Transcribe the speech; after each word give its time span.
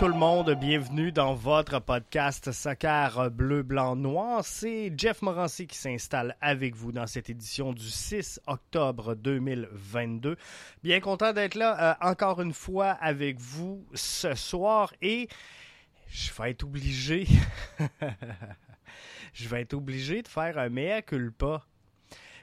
Tout 0.00 0.08
le 0.08 0.14
monde, 0.14 0.50
bienvenue 0.58 1.12
dans 1.12 1.34
votre 1.34 1.78
podcast 1.78 2.52
Soccer 2.52 3.30
Bleu, 3.30 3.62
Blanc, 3.62 3.96
Noir. 3.96 4.42
C'est 4.42 4.90
Jeff 4.96 5.20
Morancy 5.20 5.66
qui 5.66 5.76
s'installe 5.76 6.38
avec 6.40 6.74
vous 6.74 6.90
dans 6.90 7.06
cette 7.06 7.28
édition 7.28 7.74
du 7.74 7.84
6 7.84 8.40
octobre 8.46 9.14
2022. 9.14 10.38
Bien 10.82 11.00
content 11.00 11.34
d'être 11.34 11.54
là 11.54 11.90
euh, 11.90 12.08
encore 12.08 12.40
une 12.40 12.54
fois 12.54 12.92
avec 12.92 13.38
vous 13.40 13.84
ce 13.92 14.34
soir 14.34 14.90
et 15.02 15.28
je 16.08 16.32
vais 16.32 16.52
être 16.52 16.64
obligé. 16.64 17.26
je 19.34 19.48
vais 19.50 19.60
être 19.60 19.74
obligé 19.74 20.22
de 20.22 20.28
faire 20.28 20.56
un 20.56 20.70
mea 20.70 21.02
culpa. 21.02 21.66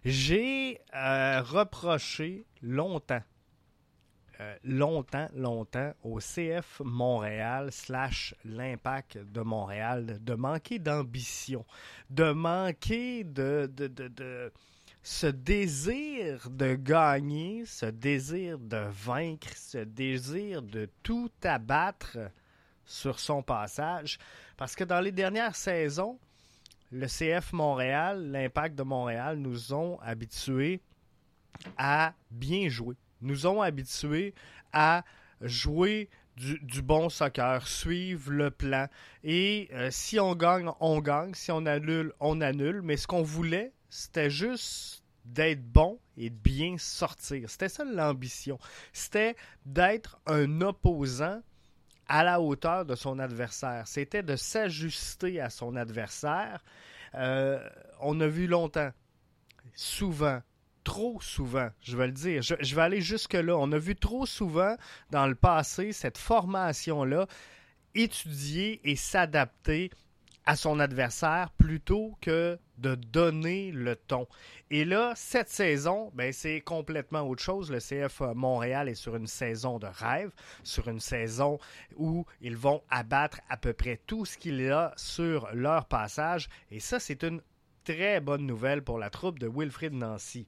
J'ai 0.05 0.79
euh, 0.93 1.41
reproché 1.41 2.45
longtemps 2.61 3.23
euh, 4.39 4.55
longtemps, 4.63 5.27
longtemps 5.35 5.93
au 6.03 6.19
CF 6.19 6.81
Montréal 6.85 7.71
slash 7.71 8.35
l'impact 8.45 9.17
de 9.17 9.41
Montréal 9.41 10.19
de 10.21 10.33
manquer 10.35 10.77
d'ambition, 10.77 11.65
de 12.11 12.31
manquer 12.31 13.23
de, 13.23 13.71
de, 13.75 13.87
de, 13.87 14.07
de, 14.09 14.51
ce 15.01 15.25
désir 15.25 16.49
de 16.51 16.75
gagner, 16.75 17.65
ce 17.65 17.87
désir 17.87 18.59
de 18.59 18.85
vaincre, 18.91 19.47
ce 19.55 19.79
désir 19.79 20.61
de 20.61 20.87
tout 21.01 21.31
abattre 21.43 22.17
sur 22.85 23.19
son 23.19 23.41
passage. 23.41 24.19
Parce 24.55 24.75
que 24.75 24.83
dans 24.83 24.99
les 24.99 25.11
dernières 25.11 25.55
saisons, 25.55 26.19
le 26.91 27.07
CF 27.07 27.53
Montréal, 27.53 28.31
l'impact 28.31 28.75
de 28.75 28.83
Montréal 28.83 29.37
nous 29.37 29.73
ont 29.73 29.99
habitués 30.01 30.79
à 31.75 32.13
bien 32.29 32.69
jouer 32.69 32.95
nous 33.21 33.47
ont 33.47 33.61
habitués 33.61 34.33
à 34.73 35.03
jouer 35.41 36.09
du, 36.35 36.81
bon 36.81 37.09
soccer, 37.09 37.67
suivre 37.67 38.31
le 38.31 38.51
plan. 38.51 38.87
Et 39.23 39.69
euh, 39.73 39.89
si 39.91 40.19
on 40.19 40.35
gagne, 40.35 40.69
on 40.79 40.99
gagne. 41.01 41.33
Si 41.33 41.51
on 41.51 41.65
annule, 41.65 42.13
on 42.19 42.41
annule. 42.41 42.81
Mais 42.83 42.97
ce 42.97 43.07
qu'on 43.07 43.23
voulait, 43.23 43.73
c'était 43.89 44.29
juste 44.29 45.03
d'être 45.25 45.63
bon 45.63 45.99
et 46.15 46.29
de 46.29 46.35
bien 46.35 46.75
sortir. 46.77 47.49
C'était 47.49 47.69
ça 47.69 47.83
l'ambition. 47.83 48.59
C'était 48.93 49.35
d'être 49.65 50.19
un 50.25 50.61
opposant 50.61 51.41
à 52.07 52.23
la 52.23 52.39
hauteur 52.39 52.85
de 52.85 52.95
son 52.95 53.19
adversaire. 53.19 53.87
C'était 53.87 54.23
de 54.23 54.35
s'ajuster 54.35 55.41
à 55.41 55.49
son 55.49 55.75
adversaire. 55.75 56.63
Euh, 57.15 57.67
on 57.99 58.19
a 58.21 58.27
vu 58.27 58.47
longtemps, 58.47 58.91
souvent, 59.73 60.41
trop 60.87 61.19
souvent, 61.19 61.67
je 61.81 61.97
vais 61.97 62.07
le 62.07 62.13
dire. 62.13 62.41
Je, 62.41 62.73
vais 62.75 62.81
aller 62.81 63.01
jusque-là. 63.01 63.57
On 63.57 63.73
a 63.73 63.77
vu 63.77 63.93
trop 63.97 64.25
souvent 64.25 64.77
dans 65.11 65.27
le 65.27 65.35
passé 65.35 65.91
cette 65.91 66.17
formation-là 66.17 67.27
étudier 67.93 68.79
et 68.89 68.95
s'adapter 68.95 69.91
à 70.45 70.55
son 70.55 70.79
adversaire 70.79 71.51
plutôt 71.57 72.15
que 72.21 72.57
de 72.77 72.95
donner 72.95 73.73
le 73.73 73.97
ton. 73.97 74.27
Et 74.71 74.85
là, 74.85 75.11
cette 75.17 75.49
saison, 75.49 76.09
ben, 76.15 76.31
c'est 76.31 76.61
complètement 76.61 77.23
autre 77.23 77.43
chose. 77.43 77.69
Le 77.69 77.79
CF 77.79 78.21
Montréal 78.33 78.87
est 78.87 78.95
sur 78.95 79.17
une 79.17 79.27
saison 79.27 79.79
de 79.79 79.87
rêve, 79.87 80.31
sur 80.63 80.87
une 80.87 81.01
saison 81.01 81.59
où 81.97 82.25
ils 82.39 82.55
vont 82.55 82.81
abattre 82.89 83.41
à 83.49 83.57
peu 83.57 83.73
près 83.73 83.99
tout 84.07 84.23
ce 84.23 84.37
qu'il 84.37 84.61
y 84.61 84.69
a 84.69 84.93
sur 84.95 85.49
leur 85.53 85.85
passage. 85.87 86.47
Et 86.71 86.79
ça, 86.79 86.97
c'est 87.01 87.23
une 87.23 87.41
très 87.83 88.21
bonne 88.21 88.45
nouvelle 88.45 88.83
pour 88.85 88.99
la 88.99 89.09
troupe 89.09 89.37
de 89.37 89.51
Wilfrid 89.53 89.91
Nancy. 89.91 90.47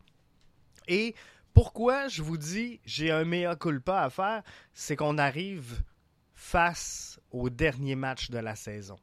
Et 0.90 1.16
pourquoi 1.54 2.08
je 2.08 2.22
vous 2.24 2.38
dis 2.38 2.82
j'ai 2.84 3.12
un 3.12 3.24
mea 3.24 3.56
culpa 3.56 4.02
à 4.02 4.10
faire, 4.10 4.44
c'est 4.74 4.96
qu'on 4.96 5.18
arrive 5.18 5.84
face 6.34 7.20
au 7.32 7.50
dernier 7.50 7.96
match 7.96 8.30
de 8.32 8.40
la 8.40 8.56
saison. 8.56 8.98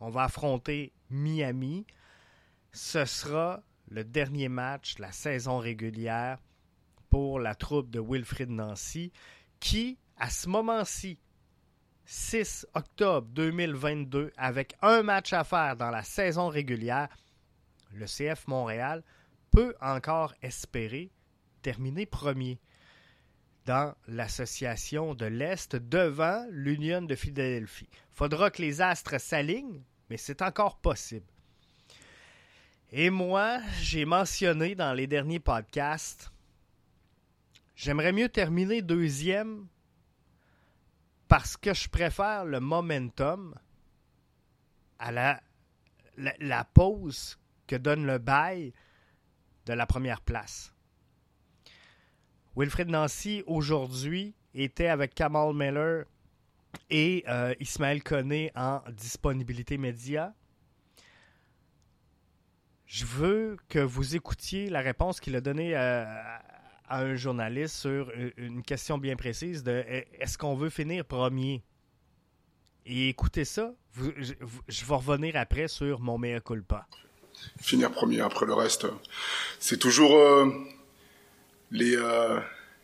On 0.00 0.10
va 0.10 0.24
affronter 0.24 0.92
Miami. 1.08 1.86
Ce 2.72 3.04
sera 3.04 3.62
le 3.88 4.04
dernier 4.04 4.48
match 4.48 4.96
de 4.96 5.02
la 5.02 5.12
saison 5.12 5.58
régulière 5.58 6.38
pour 7.08 7.40
la 7.40 7.54
troupe 7.54 7.90
de 7.90 8.00
Wilfrid 8.00 8.50
Nancy 8.50 9.12
qui, 9.60 9.98
à 10.16 10.28
ce 10.28 10.48
moment-ci, 10.48 11.18
6 12.04 12.66
octobre 12.74 13.28
2022, 13.28 14.32
avec 14.36 14.74
un 14.82 15.02
match 15.02 15.32
à 15.32 15.44
faire 15.44 15.76
dans 15.76 15.90
la 15.90 16.02
saison 16.02 16.48
régulière, 16.48 17.08
le 17.92 18.06
CF 18.06 18.46
Montréal 18.48 19.02
peut 19.52 19.74
encore 19.80 20.34
espérer 20.42 21.12
terminer 21.62 22.06
premier 22.06 22.58
dans 23.64 23.94
l'association 24.08 25.14
de 25.14 25.26
l'Est 25.26 25.76
devant 25.76 26.44
l'Union 26.50 27.02
de 27.02 27.14
Philadelphie. 27.14 27.88
Faudra 28.10 28.50
que 28.50 28.60
les 28.60 28.80
astres 28.80 29.20
s'alignent, 29.20 29.82
mais 30.10 30.16
c'est 30.16 30.42
encore 30.42 30.78
possible. 30.78 31.26
Et 32.90 33.10
moi, 33.10 33.60
j'ai 33.80 34.04
mentionné 34.04 34.74
dans 34.74 34.92
les 34.92 35.06
derniers 35.06 35.38
podcasts, 35.38 36.32
j'aimerais 37.76 38.12
mieux 38.12 38.28
terminer 38.28 38.82
deuxième 38.82 39.68
parce 41.28 41.56
que 41.56 41.72
je 41.72 41.88
préfère 41.88 42.44
le 42.44 42.60
momentum 42.60 43.54
à 44.98 45.12
la, 45.12 45.42
la, 46.16 46.34
la 46.40 46.64
pause 46.64 47.38
que 47.66 47.76
donne 47.76 48.06
le 48.06 48.18
bail 48.18 48.72
de 49.66 49.72
la 49.72 49.86
première 49.86 50.20
place. 50.20 50.72
Wilfred 52.56 52.88
Nancy, 52.88 53.42
aujourd'hui, 53.46 54.34
était 54.54 54.88
avec 54.88 55.14
Kamal 55.14 55.54
Miller 55.54 56.04
et 56.90 57.24
euh, 57.28 57.54
Ismaël 57.60 58.02
Koné 58.02 58.50
en 58.54 58.82
disponibilité 58.90 59.78
média. 59.78 60.34
Je 62.86 63.06
veux 63.06 63.56
que 63.68 63.78
vous 63.78 64.16
écoutiez 64.16 64.68
la 64.68 64.80
réponse 64.80 65.18
qu'il 65.18 65.34
a 65.34 65.40
donnée 65.40 65.74
à, 65.74 66.42
à, 66.88 67.00
un 67.00 67.14
journaliste 67.14 67.76
sur 67.76 68.12
une 68.36 68.62
question 68.62 68.98
bien 68.98 69.16
précise 69.16 69.62
de 69.62 69.82
est-ce 70.18 70.36
qu'on 70.36 70.54
veut 70.54 70.68
finir 70.68 71.06
premier? 71.06 71.64
Et 72.84 73.08
écoutez 73.08 73.46
ça, 73.46 73.72
je, 73.96 74.34
je 74.68 74.84
vais 74.84 74.94
revenir 74.94 75.36
après 75.36 75.68
sur 75.68 76.00
mon 76.00 76.18
mea 76.18 76.40
culpa 76.40 76.86
finir 77.60 77.90
premier. 77.90 78.20
Après 78.20 78.46
le 78.46 78.54
reste, 78.54 78.86
c'est 79.58 79.78
toujours 79.78 80.16
euh, 80.16 80.50
les, 81.70 81.96
euh, 81.96 82.38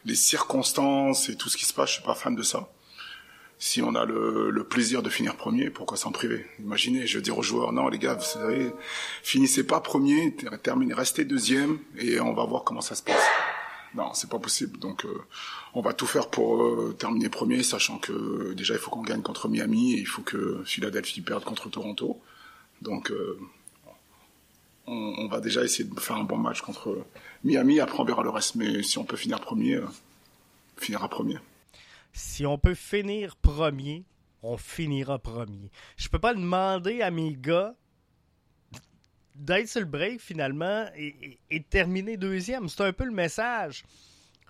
les 0.04 0.14
circonstances 0.14 1.28
et 1.28 1.36
tout 1.36 1.48
ce 1.48 1.56
qui 1.56 1.64
se 1.64 1.72
passe. 1.72 1.90
Je 1.90 1.94
suis 1.94 2.04
pas 2.04 2.14
fan 2.14 2.34
de 2.34 2.42
ça. 2.42 2.68
Si 3.60 3.82
on 3.82 3.96
a 3.96 4.04
le, 4.04 4.50
le 4.50 4.64
plaisir 4.64 5.02
de 5.02 5.10
finir 5.10 5.36
premier, 5.36 5.68
pourquoi 5.68 5.96
s'en 5.96 6.12
priver? 6.12 6.46
Imaginez, 6.60 7.08
je 7.08 7.18
veux 7.18 7.22
dire 7.22 7.36
aux 7.36 7.42
joueurs, 7.42 7.72
non 7.72 7.88
les 7.88 7.98
gars, 7.98 8.14
vous 8.14 8.24
savez, 8.24 8.72
finissez 9.24 9.66
pas 9.66 9.80
premier, 9.80 10.36
terminez, 10.62 10.94
restez 10.94 11.24
deuxième 11.24 11.80
et 11.98 12.20
on 12.20 12.34
va 12.34 12.44
voir 12.44 12.62
comment 12.62 12.80
ça 12.80 12.94
se 12.94 13.02
passe. 13.02 13.26
Non, 13.94 14.12
c'est 14.14 14.30
pas 14.30 14.38
possible. 14.38 14.78
Donc, 14.78 15.04
euh, 15.04 15.22
on 15.74 15.80
va 15.80 15.92
tout 15.92 16.06
faire 16.06 16.28
pour 16.28 16.62
euh, 16.62 16.94
terminer 16.96 17.30
premier, 17.30 17.64
sachant 17.64 17.98
que 17.98 18.52
déjà 18.52 18.74
il 18.74 18.80
faut 18.80 18.90
qu'on 18.90 19.02
gagne 19.02 19.22
contre 19.22 19.48
Miami 19.48 19.94
et 19.94 19.98
il 19.98 20.06
faut 20.06 20.22
que 20.22 20.62
Philadelphie 20.64 21.20
perde 21.22 21.42
contre 21.42 21.68
Toronto. 21.68 22.20
Donc, 22.80 23.10
euh, 23.10 23.40
on, 24.88 25.14
on, 25.18 25.28
va 25.28 25.40
déjà 25.40 25.62
essayer 25.62 25.88
de 25.88 26.00
faire 26.00 26.16
un 26.16 26.24
bon 26.24 26.36
match 26.36 26.60
contre 26.60 27.04
Miami. 27.44 27.80
Après, 27.80 27.98
on 28.00 28.04
verra 28.04 28.22
le 28.22 28.30
reste. 28.30 28.54
Mais 28.54 28.82
si 28.82 28.98
on 28.98 29.04
peut 29.04 29.16
finir 29.16 29.40
premier, 29.40 29.76
euh, 29.76 29.86
finira 30.76 31.08
premier. 31.08 31.38
Si 32.12 32.46
on 32.46 32.58
peut 32.58 32.74
finir 32.74 33.36
premier, 33.36 34.04
on 34.42 34.56
finira 34.56 35.18
premier. 35.18 35.70
Je 35.96 36.08
peux 36.08 36.18
pas 36.18 36.34
demander 36.34 37.02
à 37.02 37.10
mes 37.10 37.34
gars 37.34 37.74
d'être 39.34 39.68
sur 39.68 39.80
le 39.80 39.86
break 39.86 40.20
finalement 40.20 40.86
et, 40.96 41.06
et, 41.06 41.38
et, 41.50 41.58
de 41.60 41.64
terminer 41.64 42.16
deuxième. 42.16 42.68
C'est 42.68 42.82
un 42.82 42.92
peu 42.92 43.04
le 43.04 43.12
message 43.12 43.84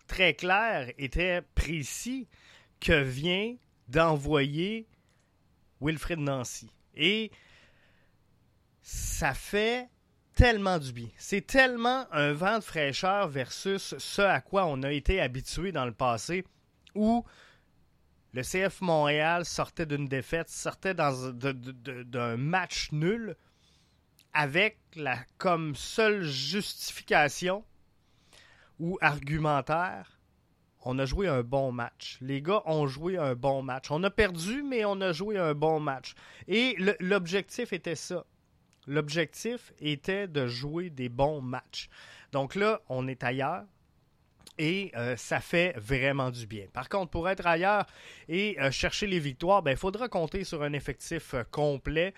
très 0.07 0.35
clair 0.35 0.91
et 0.97 1.09
très 1.11 1.43
précis 1.55 2.27
que 2.81 3.03
vient 3.03 3.55
d'envoyer 3.89 4.87
Wilfred 5.81 6.19
Nancy. 6.19 6.71
Et 6.95 7.31
ça 8.83 9.35
fait 9.35 9.89
tellement 10.39 10.79
du 10.79 10.93
bien. 10.93 11.09
C'est 11.17 11.45
tellement 11.45 12.07
un 12.13 12.33
vent 12.33 12.61
de 12.61 12.65
fraîcheur 12.65 13.27
versus 13.27 13.97
ce 13.99 14.23
à 14.23 14.41
quoi 14.41 14.67
on 14.67 14.85
a 14.85 14.93
été 14.93 15.21
habitué 15.21 15.73
dans 15.73 15.85
le 15.85 15.93
passé, 15.93 16.45
où 16.95 17.25
le 18.33 18.43
CF 18.43 18.81
Montréal 18.81 19.45
sortait 19.45 19.85
d'une 19.85 20.07
défaite, 20.07 20.49
sortait 20.49 20.95
d'un 20.95 22.37
match 22.37 22.93
nul, 22.93 23.35
avec 24.33 24.79
comme 25.39 25.75
seule 25.75 26.23
justification 26.23 27.65
ou 28.79 28.97
argumentaire, 29.01 30.21
on 30.85 31.01
a 31.01 31.05
joué 31.05 31.27
un 31.27 31.43
bon 31.43 31.73
match. 31.73 32.17
Les 32.21 32.43
gars 32.43 32.63
ont 32.65 32.87
joué 32.87 33.19
un 33.19 33.35
bon 33.35 33.63
match. 33.63 33.91
On 33.91 34.05
a 34.05 34.11
perdu, 34.11 34.63
mais 34.63 34.85
on 34.85 35.01
a 35.01 35.11
joué 35.11 35.37
un 35.37 35.55
bon 35.55 35.81
match. 35.81 36.15
Et 36.47 36.77
l'objectif 37.01 37.73
était 37.73 37.97
ça. 37.97 38.25
L'objectif 38.89 39.75
était 39.81 40.27
de 40.27 40.47
jouer 40.47 40.89
des 40.89 41.11
bons 41.11 41.43
matchs. 41.43 41.91
Donc 42.33 42.55
là, 42.55 42.81
on 42.89 43.07
est 43.07 43.23
ailleurs 43.23 43.65
et 44.57 44.91
euh, 44.97 45.15
ça 45.15 45.41
fait 45.41 45.75
vraiment 45.79 46.31
du 46.31 46.47
bien. 46.47 46.65
Par 46.73 46.89
contre, 46.89 47.11
pour 47.11 47.29
être 47.29 47.47
ailleurs 47.47 47.87
et 48.31 48.57
euh, 48.61 48.71
chercher 48.71 49.07
les 49.07 49.19
victoires, 49.19 49.61
il 49.61 49.65
ben, 49.65 49.77
faudra 49.77 50.09
compter 50.09 50.43
sur 50.43 50.63
un 50.63 50.73
effectif 50.73 51.35
euh, 51.35 51.45
complet. 51.51 52.15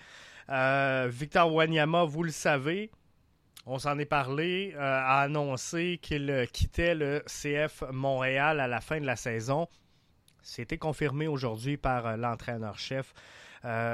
Victor 1.07 1.53
Wanyama, 1.53 2.03
vous 2.03 2.23
le 2.23 2.31
savez, 2.31 2.89
on 3.65 3.79
s'en 3.79 3.97
est 3.99 4.05
parlé, 4.05 4.73
a 4.77 5.21
annoncé 5.21 5.97
qu'il 6.01 6.45
quittait 6.51 6.93
le 6.93 7.23
CF 7.25 7.83
Montréal 7.91 8.59
à 8.59 8.67
la 8.67 8.81
fin 8.81 8.99
de 8.99 9.05
la 9.05 9.15
saison. 9.15 9.69
C'était 10.41 10.77
confirmé 10.77 11.27
aujourd'hui 11.27 11.77
par 11.77 12.17
l'entraîneur-chef. 12.17 13.13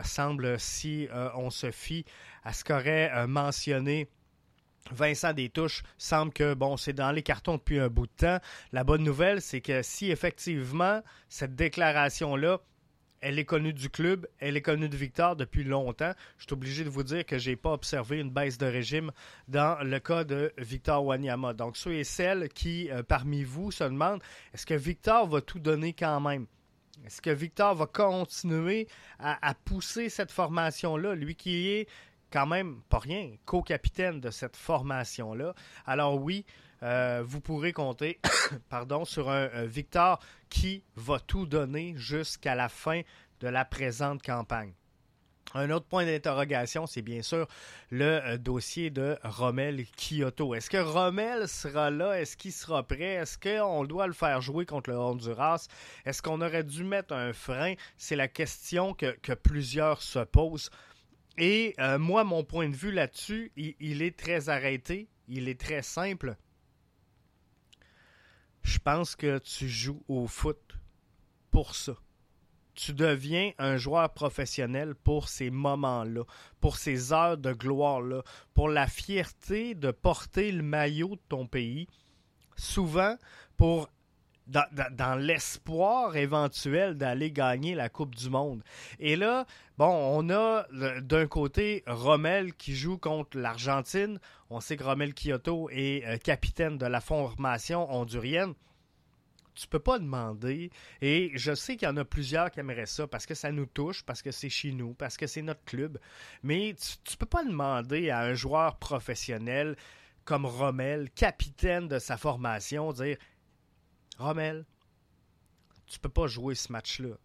Semble, 0.03 0.59
si 0.59 1.07
on 1.35 1.49
se 1.49 1.71
fie 1.71 2.05
à 2.43 2.53
ce 2.53 2.63
qu'aurait 2.63 3.27
mentionné 3.27 4.07
Vincent 4.91 5.33
Détouche 5.33 5.83
semble 5.97 6.31
que 6.33 6.53
bon, 6.53 6.77
c'est 6.77 6.93
dans 6.93 7.11
les 7.11 7.23
cartons 7.23 7.55
depuis 7.55 7.79
un 7.79 7.89
bout 7.89 8.07
de 8.07 8.11
temps. 8.11 8.39
La 8.71 8.83
bonne 8.83 9.03
nouvelle, 9.03 9.41
c'est 9.41 9.61
que 9.61 9.81
si 9.81 10.11
effectivement 10.11 11.01
cette 11.29 11.55
déclaration-là, 11.55 12.59
elle 13.19 13.39
est 13.39 13.45
connue 13.45 13.73
du 13.73 13.89
club, 13.89 14.27
elle 14.37 14.55
est 14.57 14.61
connue 14.61 14.89
de 14.89 14.95
Victor 14.95 15.35
depuis 15.35 15.63
longtemps. 15.63 16.13
Je 16.37 16.43
suis 16.43 16.53
obligé 16.53 16.83
de 16.83 16.89
vous 16.89 17.03
dire 17.03 17.25
que 17.25 17.39
je 17.39 17.49
n'ai 17.49 17.55
pas 17.55 17.73
observé 17.73 18.19
une 18.19 18.29
baisse 18.29 18.59
de 18.59 18.67
régime 18.67 19.11
dans 19.47 19.83
le 19.83 19.99
cas 19.99 20.23
de 20.23 20.53
Victor 20.57 21.03
Wanyama. 21.03 21.53
Donc, 21.53 21.77
ceux 21.77 21.95
et 21.95 22.03
celles 22.03 22.47
qui, 22.49 22.91
euh, 22.91 23.01
parmi 23.01 23.43
vous, 23.43 23.71
se 23.71 23.83
demandent 23.83 24.21
est-ce 24.53 24.67
que 24.67 24.75
Victor 24.75 25.27
va 25.27 25.41
tout 25.41 25.59
donner 25.59 25.93
quand 25.93 26.19
même? 26.21 26.45
Est-ce 27.05 27.21
que 27.21 27.29
Victor 27.29 27.75
va 27.75 27.85
continuer 27.85 28.87
à 29.19 29.53
pousser 29.53 30.09
cette 30.09 30.31
formation-là, 30.31 31.15
lui 31.15 31.35
qui 31.35 31.69
est 31.69 31.87
quand 32.31 32.45
même, 32.45 32.81
pas 32.89 32.99
rien, 32.99 33.35
co-capitaine 33.45 34.19
de 34.19 34.31
cette 34.31 34.57
formation-là? 34.57 35.53
Alors 35.85 36.21
oui, 36.21 36.45
euh, 36.83 37.23
vous 37.25 37.41
pourrez 37.41 37.73
compter 37.73 38.19
pardon, 38.69 39.05
sur 39.05 39.29
un, 39.29 39.65
Victor 39.65 40.19
qui 40.49 40.83
va 40.95 41.19
tout 41.19 41.45
donner 41.45 41.93
jusqu'à 41.95 42.55
la 42.55 42.69
fin 42.69 43.01
de 43.39 43.47
la 43.47 43.65
présente 43.65 44.21
campagne. 44.21 44.73
Un 45.53 45.69
autre 45.69 45.85
point 45.85 46.05
d'interrogation, 46.05 46.87
c'est 46.87 47.01
bien 47.01 47.21
sûr 47.21 47.47
le 47.89 48.05
euh, 48.05 48.37
dossier 48.37 48.89
de 48.89 49.17
Rommel 49.23 49.85
Kyoto. 49.95 50.53
Est-ce 50.53 50.69
que 50.69 50.77
Rommel 50.77 51.47
sera 51.47 51.89
là? 51.89 52.19
Est-ce 52.19 52.35
qu'il 52.35 52.51
sera 52.51 52.83
prêt? 52.83 53.15
Est-ce 53.15 53.37
qu'on 53.37 53.85
doit 53.85 54.07
le 54.07 54.13
faire 54.13 54.41
jouer 54.41 54.65
contre 54.65 54.89
le 54.89 54.97
Honduras? 54.97 55.67
Est-ce 56.05 56.21
qu'on 56.21 56.41
aurait 56.41 56.63
dû 56.63 56.83
mettre 56.83 57.13
un 57.13 57.31
frein? 57.31 57.75
C'est 57.97 58.17
la 58.17 58.27
question 58.27 58.93
que, 58.93 59.33
plusieurs 59.35 60.01
se 60.01 60.19
posent. 60.19 60.69
Et 61.37 61.75
euh, 61.79 61.97
moi, 61.97 62.23
mon 62.23 62.43
point 62.43 62.67
de 62.67 62.75
vue 62.75 62.91
là-dessus, 62.91 63.51
il, 63.55 64.01
est 64.01 64.17
très 64.17 64.49
arrêté, 64.49 65.07
il 65.27 65.47
est 65.47 65.59
très 65.59 65.81
simple. 65.81 66.35
Je 68.63 68.79
pense 68.79 69.15
que 69.15 69.37
tu 69.37 69.69
joues 69.69 70.03
au 70.07 70.27
foot 70.27 70.77
pour 71.51 71.75
ça. 71.75 71.93
Tu 72.77 72.93
deviens 72.93 73.53
un 73.57 73.77
joueur 73.77 74.13
professionnel 74.13 74.93
pour 74.93 75.29
ces 75.29 75.49
moments-là, 75.49 76.21
pour 76.61 76.77
ces 76.77 77.11
heures 77.11 77.39
de 77.39 77.51
gloire-là, 77.51 78.21
pour 78.53 78.69
la 78.69 78.85
fierté 78.85 79.73
de 79.73 79.89
porter 79.89 80.51
le 80.51 80.61
maillot 80.61 81.15
de 81.15 81.21
ton 81.27 81.47
pays. 81.47 81.87
Souvent, 82.55 83.15
pour 83.57 83.89
dans, 84.47 85.19
l'espoir 85.19 86.15
éventuel 86.15 86.95
d'aller 86.95 87.31
gagner 87.31 87.73
la 87.73 87.89
Coupe 87.89 88.15
du 88.15 88.29
Monde. 88.29 88.63
Et 88.99 89.15
là, 89.15 89.47
bon, 89.79 89.89
on 89.89 90.29
a 90.29 90.65
d'un 91.01 91.27
côté 91.27 91.83
Rommel 91.87 92.53
qui 92.53 92.75
joue 92.75 92.99
contre 92.99 93.39
l'Argentine. 93.39 94.19
On 94.51 94.59
sait 94.59 94.77
que 94.77 94.83
Rommel 94.83 95.15
Kyoto 95.15 95.67
est 95.71 96.05
euh, 96.05 96.17
capitaine 96.17 96.77
de 96.77 96.85
la 96.85 97.01
formation 97.01 97.91
hondurienne. 97.91 98.53
Tu 99.57 99.67
peux 99.67 99.79
pas 99.79 99.97
demander, 99.97 100.69
et 101.01 101.31
je 101.33 101.55
sais 101.55 101.77
qu'il 101.77 101.87
y 101.87 101.91
en 101.91 101.97
a 101.97 102.05
plusieurs 102.05 102.51
qui 102.51 102.59
aimeraient 102.59 102.85
ça 102.85 103.07
parce 103.07 103.25
que 103.25 103.33
ça 103.33 103.51
nous 103.51 103.65
touche, 103.65 104.03
parce 104.03 104.21
que 104.21 104.29
c'est 104.29 104.49
chez 104.49 104.71
nous, 104.71 104.93
parce 104.93 105.17
que 105.17 105.25
c'est 105.25 105.41
notre 105.41 105.63
club, 105.65 105.97
mais 106.43 106.75
tu, 106.79 106.97
tu 107.03 107.17
peux 107.17 107.25
pas 107.25 107.43
demander 107.43 108.11
à 108.11 108.19
un 108.19 108.35
joueur 108.35 108.77
professionnel 108.77 109.75
comme 110.25 110.45
Rommel, 110.45 111.09
capitaine 111.09 111.87
de 111.87 111.97
sa 111.97 112.17
formation, 112.17 112.91
dire 112.91 113.17
Rommel, 114.19 114.65
tu 115.87 115.99
peux 115.99 116.09
pas 116.09 116.27
jouer 116.27 116.53
ce 116.53 116.71
match-là. 116.71 117.15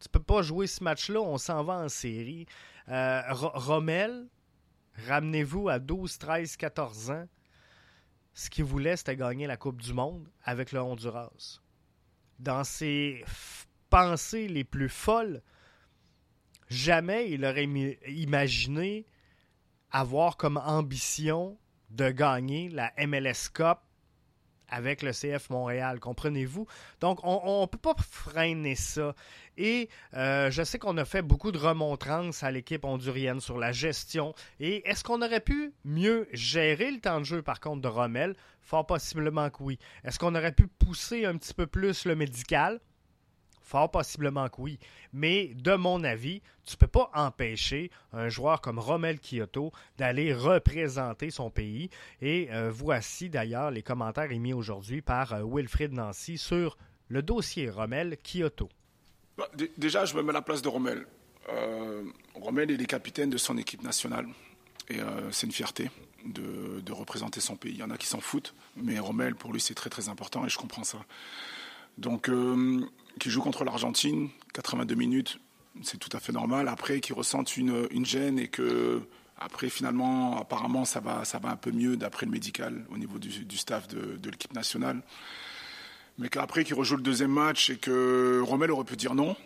Tu 0.00 0.08
peux 0.08 0.22
pas 0.22 0.40
jouer 0.40 0.66
ce 0.66 0.82
match-là, 0.82 1.20
on 1.20 1.36
s'en 1.36 1.64
va 1.64 1.74
en 1.74 1.88
série. 1.88 2.46
Euh, 2.88 3.20
Rommel, 3.30 4.28
ramenez-vous 5.06 5.68
à 5.68 5.78
12, 5.78 6.16
13, 6.16 6.56
14 6.56 7.10
ans. 7.10 7.28
Ce 8.34 8.50
qu'il 8.50 8.64
voulait, 8.64 8.96
c'était 8.96 9.16
gagner 9.16 9.46
la 9.46 9.56
Coupe 9.56 9.80
du 9.80 9.92
Monde 9.92 10.28
avec 10.44 10.72
le 10.72 10.80
Honduras. 10.80 11.60
Dans 12.38 12.64
ses 12.64 13.24
pensées 13.90 14.48
les 14.48 14.64
plus 14.64 14.88
folles, 14.88 15.42
jamais 16.68 17.30
il 17.30 17.44
aurait 17.44 17.68
imaginé 18.08 19.06
avoir 19.90 20.36
comme 20.36 20.56
ambition 20.56 21.58
de 21.90 22.10
gagner 22.10 22.68
la 22.68 22.92
MLS 23.06 23.48
Cup 23.52 23.78
avec 24.74 25.02
le 25.02 25.12
CF 25.12 25.50
Montréal, 25.50 26.00
comprenez-vous? 26.00 26.66
Donc, 27.00 27.20
on 27.22 27.62
ne 27.62 27.66
peut 27.66 27.78
pas 27.78 27.94
freiner 28.10 28.74
ça. 28.74 29.14
Et 29.56 29.88
euh, 30.14 30.50
je 30.50 30.62
sais 30.64 30.78
qu'on 30.78 30.96
a 30.96 31.04
fait 31.04 31.22
beaucoup 31.22 31.52
de 31.52 31.58
remontrances 31.58 32.42
à 32.42 32.50
l'équipe 32.50 32.84
hondurienne 32.84 33.40
sur 33.40 33.58
la 33.58 33.70
gestion. 33.70 34.34
Et 34.58 34.88
est-ce 34.88 35.04
qu'on 35.04 35.22
aurait 35.22 35.40
pu 35.40 35.72
mieux 35.84 36.26
gérer 36.32 36.90
le 36.90 37.00
temps 37.00 37.20
de 37.20 37.24
jeu, 37.24 37.42
par 37.42 37.60
contre, 37.60 37.82
de 37.82 37.88
Rommel? 37.88 38.34
Fort 38.62 38.86
possiblement 38.86 39.48
que 39.50 39.62
oui. 39.62 39.78
Est-ce 40.04 40.18
qu'on 40.18 40.34
aurait 40.34 40.52
pu 40.52 40.66
pousser 40.66 41.24
un 41.24 41.36
petit 41.36 41.54
peu 41.54 41.66
plus 41.66 42.04
le 42.04 42.16
médical? 42.16 42.80
Fort 43.64 43.90
possiblement 43.90 44.50
que 44.50 44.60
oui. 44.60 44.78
Mais 45.14 45.54
de 45.54 45.74
mon 45.74 46.04
avis, 46.04 46.42
tu 46.66 46.74
ne 46.74 46.76
peux 46.76 46.86
pas 46.86 47.10
empêcher 47.14 47.90
un 48.12 48.28
joueur 48.28 48.60
comme 48.60 48.78
Rommel 48.78 49.18
Kyoto 49.18 49.72
d'aller 49.96 50.34
représenter 50.34 51.30
son 51.30 51.50
pays. 51.50 51.88
Et 52.20 52.48
euh, 52.52 52.70
voici 52.70 53.30
d'ailleurs 53.30 53.70
les 53.70 53.82
commentaires 53.82 54.30
émis 54.30 54.52
aujourd'hui 54.52 55.00
par 55.00 55.32
euh, 55.32 55.88
Nancy 55.90 56.36
sur 56.36 56.76
le 57.08 57.22
dossier 57.22 57.70
Rommel 57.70 58.18
Kyoto. 58.22 58.68
Bah, 59.38 59.48
déjà, 59.78 60.04
je 60.04 60.14
me 60.14 60.22
mets 60.22 60.30
à 60.30 60.34
la 60.34 60.42
place 60.42 60.60
de 60.60 60.68
Rommel. 60.68 61.06
Euh, 61.48 62.04
Rommel 62.34 62.70
est 62.70 62.76
le 62.76 62.84
capitaine 62.84 63.30
de 63.30 63.38
son 63.38 63.56
équipe 63.56 63.82
nationale. 63.82 64.26
Et 64.90 64.98
c'est 65.30 65.46
une 65.46 65.52
fierté 65.52 65.90
de, 66.26 66.92
représenter 66.92 67.40
son 67.40 67.56
pays. 67.56 67.72
Il 67.72 67.78
y 67.78 67.82
en 67.82 67.88
a 67.88 67.96
qui 67.96 68.06
s'en 68.06 68.20
foutent, 68.20 68.54
mais 68.76 68.98
Rommel, 68.98 69.34
pour 69.34 69.50
lui, 69.50 69.58
c'est 69.58 69.72
très 69.72 69.88
très 69.88 70.10
important 70.10 70.44
et 70.44 70.50
je 70.50 70.58
comprends 70.58 70.84
ça. 70.84 70.98
Donc, 71.96 72.28
qui 73.18 73.30
joue 73.30 73.40
contre 73.40 73.64
l'Argentine, 73.64 74.28
82 74.54 74.94
minutes, 74.94 75.40
c'est 75.82 75.98
tout 75.98 76.14
à 76.16 76.20
fait 76.20 76.32
normal. 76.32 76.68
Après, 76.68 77.00
qui 77.00 77.12
ressentent 77.12 77.56
une, 77.56 78.04
gêne 78.04 78.38
et 78.38 78.48
que, 78.48 79.00
après, 79.38 79.68
finalement, 79.68 80.38
apparemment, 80.40 80.84
ça 80.84 81.00
va, 81.00 81.24
ça 81.24 81.38
va 81.38 81.50
un 81.50 81.56
peu 81.56 81.72
mieux 81.72 81.96
d'après 81.96 82.26
le 82.26 82.32
médical 82.32 82.84
au 82.90 82.98
niveau 82.98 83.18
du, 83.18 83.56
staff 83.56 83.88
de, 83.88 84.30
l'équipe 84.30 84.54
nationale. 84.54 85.02
Mais 86.18 86.28
qu'après, 86.28 86.64
qu'il 86.64 86.74
rejoue 86.74 86.96
le 86.96 87.02
deuxième 87.02 87.32
match 87.32 87.70
et 87.70 87.76
que 87.76 88.40
Rommel 88.44 88.70
aurait 88.70 88.84
pu 88.84 88.96
dire 88.96 89.14
non. 89.14 89.36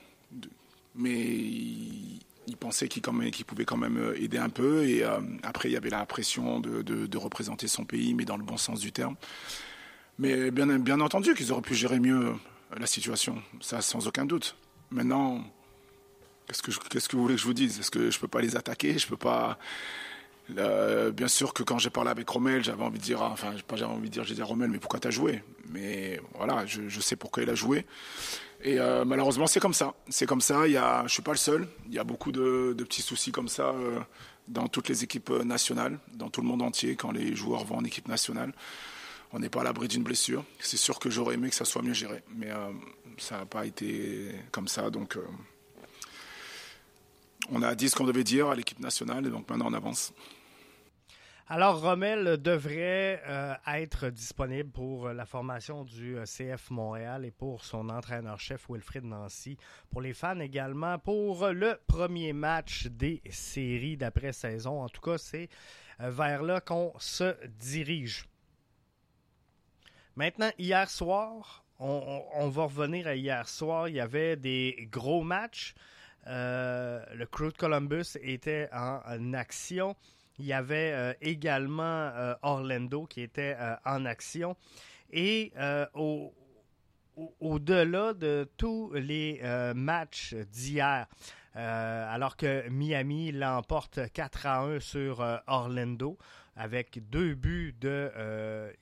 Mais 0.95 1.19
il, 1.19 2.21
pensait 2.59 2.89
qu'il 2.89 3.03
pouvait 3.47 3.65
quand 3.65 3.77
même 3.77 4.13
aider 4.17 4.39
un 4.39 4.49
peu. 4.51 4.85
Et 4.85 5.05
euh, 5.05 5.21
après, 5.43 5.71
il 5.71 5.73
y 5.73 5.77
avait 5.77 5.91
la 5.91 6.05
pression 6.05 6.61
de, 6.61 7.17
représenter 7.17 7.69
son 7.69 7.85
pays, 7.85 8.15
mais 8.15 8.25
dans 8.25 8.37
le 8.37 8.45
bon 8.45 8.57
sens 8.57 8.81
du 8.81 8.93
terme. 8.93 9.15
Mais 10.19 10.51
bien 10.51 11.01
entendu 11.01 11.35
qu'ils 11.35 11.53
auraient 11.53 11.63
pu 11.63 11.75
gérer 11.75 12.01
mieux 12.01 12.35
la 12.77 12.87
situation, 12.87 13.43
ça 13.61 13.81
sans 13.81 14.07
aucun 14.07 14.25
doute. 14.25 14.57
Maintenant, 14.91 15.43
qu'est-ce 16.47 16.63
que, 16.63 17.17
vous 17.17 17.23
voulez 17.23 17.35
que 17.35 17.41
je 17.41 17.47
vous 17.47 17.55
dise? 17.55 17.79
Est-ce 17.79 17.91
que 17.91 18.11
je 18.11 18.19
peux 18.19 18.29
pas 18.29 18.41
les 18.41 18.57
attaquer? 18.57 18.99
Je 18.99 19.07
peux 19.07 19.17
pas. 19.17 19.59
bien 20.49 21.29
sûr 21.29 21.55
que 21.55 21.63
quand 21.63 21.79
j'ai 21.79 21.91
parlé 21.91 22.11
avec 22.11 22.29
Rommel, 22.29 22.65
j'avais 22.65 22.83
envie 22.83 22.99
de 22.99 23.05
dire, 23.05 23.23
enfin, 23.23 23.53
pas 23.67 23.77
j'avais 23.77 23.93
envie 23.93 24.09
de 24.09 24.15
dire, 24.15 24.25
j'ai 24.25 24.35
dit 24.35 24.43
à 24.43 24.45
Rommel, 24.45 24.71
mais 24.71 24.79
pourquoi 24.79 25.01
tu 25.01 25.09
as 25.09 25.11
joué? 25.11 25.43
Mais 25.71 26.21
voilà, 26.35 26.65
je, 26.67 27.01
sais 27.01 27.17
pourquoi 27.17 27.43
il 27.43 27.51
a 27.51 27.55
joué. 27.55 27.87
Et 28.63 28.81
euh, 28.81 29.05
malheureusement, 29.05 29.47
c'est 29.47 29.61
comme 29.61 29.75
ça. 29.75 29.95
C'est 30.09 30.27
comme 30.27 30.41
ça. 30.41 30.67
Il 30.67 30.73
y 30.73 30.79
a, 30.79 31.05
je 31.07 31.13
suis 31.13 31.23
pas 31.23 31.33
le 31.33 31.39
seul. 31.39 31.69
Il 31.87 31.95
y 31.95 31.99
a 31.99 32.05
beaucoup 32.05 32.33
de, 32.33 32.75
petits 32.79 33.03
soucis 33.03 33.31
comme 33.31 33.49
ça 33.49 33.69
euh, 33.69 34.01
dans 34.49 34.67
toutes 34.69 34.89
les 34.89 35.05
équipes 35.05 35.31
nationales, 35.31 35.99
dans 36.15 36.29
tout 36.31 36.41
le 36.41 36.49
monde 36.49 36.63
entier, 36.63 36.97
quand 36.97 37.13
les 37.13 37.37
joueurs 37.37 37.65
vont 37.65 37.77
en 37.77 37.85
équipe 37.85 38.09
nationale 38.09 38.53
on 39.32 39.38
n'est 39.38 39.50
pas 39.50 39.61
à 39.61 39.64
l'abri 39.64 39.88
d'une 39.88 40.02
blessure. 40.02 40.44
C'est 40.58 40.76
sûr 40.76 40.99
que 40.99 41.11
j'aurais 41.11 41.35
aimé 41.35 41.50
que 41.50 41.54
ça 41.54 41.64
soit 41.64 41.82
mieux 41.82 41.92
géré, 41.92 42.23
mais 42.35 42.50
euh, 42.50 42.73
ça 43.18 43.38
n'a 43.38 43.47
pas 43.47 43.66
été 43.66 44.35
comme 44.52 44.68
ça. 44.68 44.90
Donc, 44.90 45.16
euh, 45.16 45.26
on 47.50 47.62
a 47.62 47.75
dit 47.75 47.88
ce 47.88 47.97
qu'on 47.97 48.06
devait 48.06 48.25
dire 48.25 48.49
à 48.49 48.54
l'équipe 48.54 48.80
nationale, 48.80 49.26
et 49.26 49.30
donc 49.30 49.49
maintenant 49.49 49.66
on 49.68 49.75
avance. 49.75 50.12
Alors, 51.50 51.80
Rommel 51.80 52.37
devrait 52.42 53.23
euh, 53.26 53.54
être 53.66 54.11
disponible 54.11 54.70
pour 54.70 55.08
la 55.08 55.25
formation 55.25 55.82
du 55.82 56.18
CF 56.25 56.68
Montréal 56.68 57.25
et 57.25 57.30
pour 57.30 57.64
son 57.64 57.88
entraîneur-chef 57.88 58.68
Wilfrid 58.68 59.04
Nancy. 59.04 59.56
Pour 59.88 60.02
les 60.02 60.12
fans 60.12 60.40
également, 60.40 60.99
pour 60.99 61.49
le 61.49 61.78
premier 61.87 62.35
match 62.35 62.87
des 62.88 63.23
séries 63.30 63.97
d'après-saison. 63.97 64.82
En 64.82 64.90
tout 64.90 65.00
cas, 65.00 65.16
c'est 65.16 65.49
vers 65.99 66.42
là 66.42 66.61
qu'on 66.61 66.92
se 66.99 67.35
dirige. 67.58 68.26
Maintenant, 70.19 70.51
hier 70.59 70.91
soir, 70.91 71.65
on, 71.79 72.49
va 72.49 72.65
revenir 72.65 73.07
à 73.07 73.15
hier 73.15 73.49
soir. 73.49 73.89
Il 73.89 73.95
y 73.95 74.01
avait 74.01 74.35
des 74.35 74.89
gros 74.91 75.23
matchs. 75.23 75.77
le 76.27 77.25
Crew 77.27 77.53
de 77.53 77.57
Columbus 77.57 78.19
était 78.21 78.69
en 78.73 79.33
action. 79.33 79.95
Il 80.41 80.47
y 80.47 80.53
avait 80.53 80.91
euh, 80.93 81.13
également 81.21 82.11
euh, 82.17 82.35
Orlando 82.43 83.07
qui 83.07 83.21
était 83.21 83.55
euh, 83.61 83.77
en 83.85 84.07
action. 84.07 84.57
Et 85.13 85.53
au, 85.95 86.35
au-delà 87.39 88.13
de 88.13 88.51
tous 88.57 88.93
les 88.95 89.41
matchs 89.77 90.35
d'hier, 90.35 91.07
alors 91.55 92.37
que 92.37 92.69
Miami 92.71 93.31
l'emporte 93.31 94.01
4 94.13 94.47
à 94.47 94.63
1 94.63 94.81
sur 94.81 95.25
Orlando 95.47 96.19
avec 96.57 97.09
deux 97.09 97.35
buts 97.35 97.75
de 97.81 98.11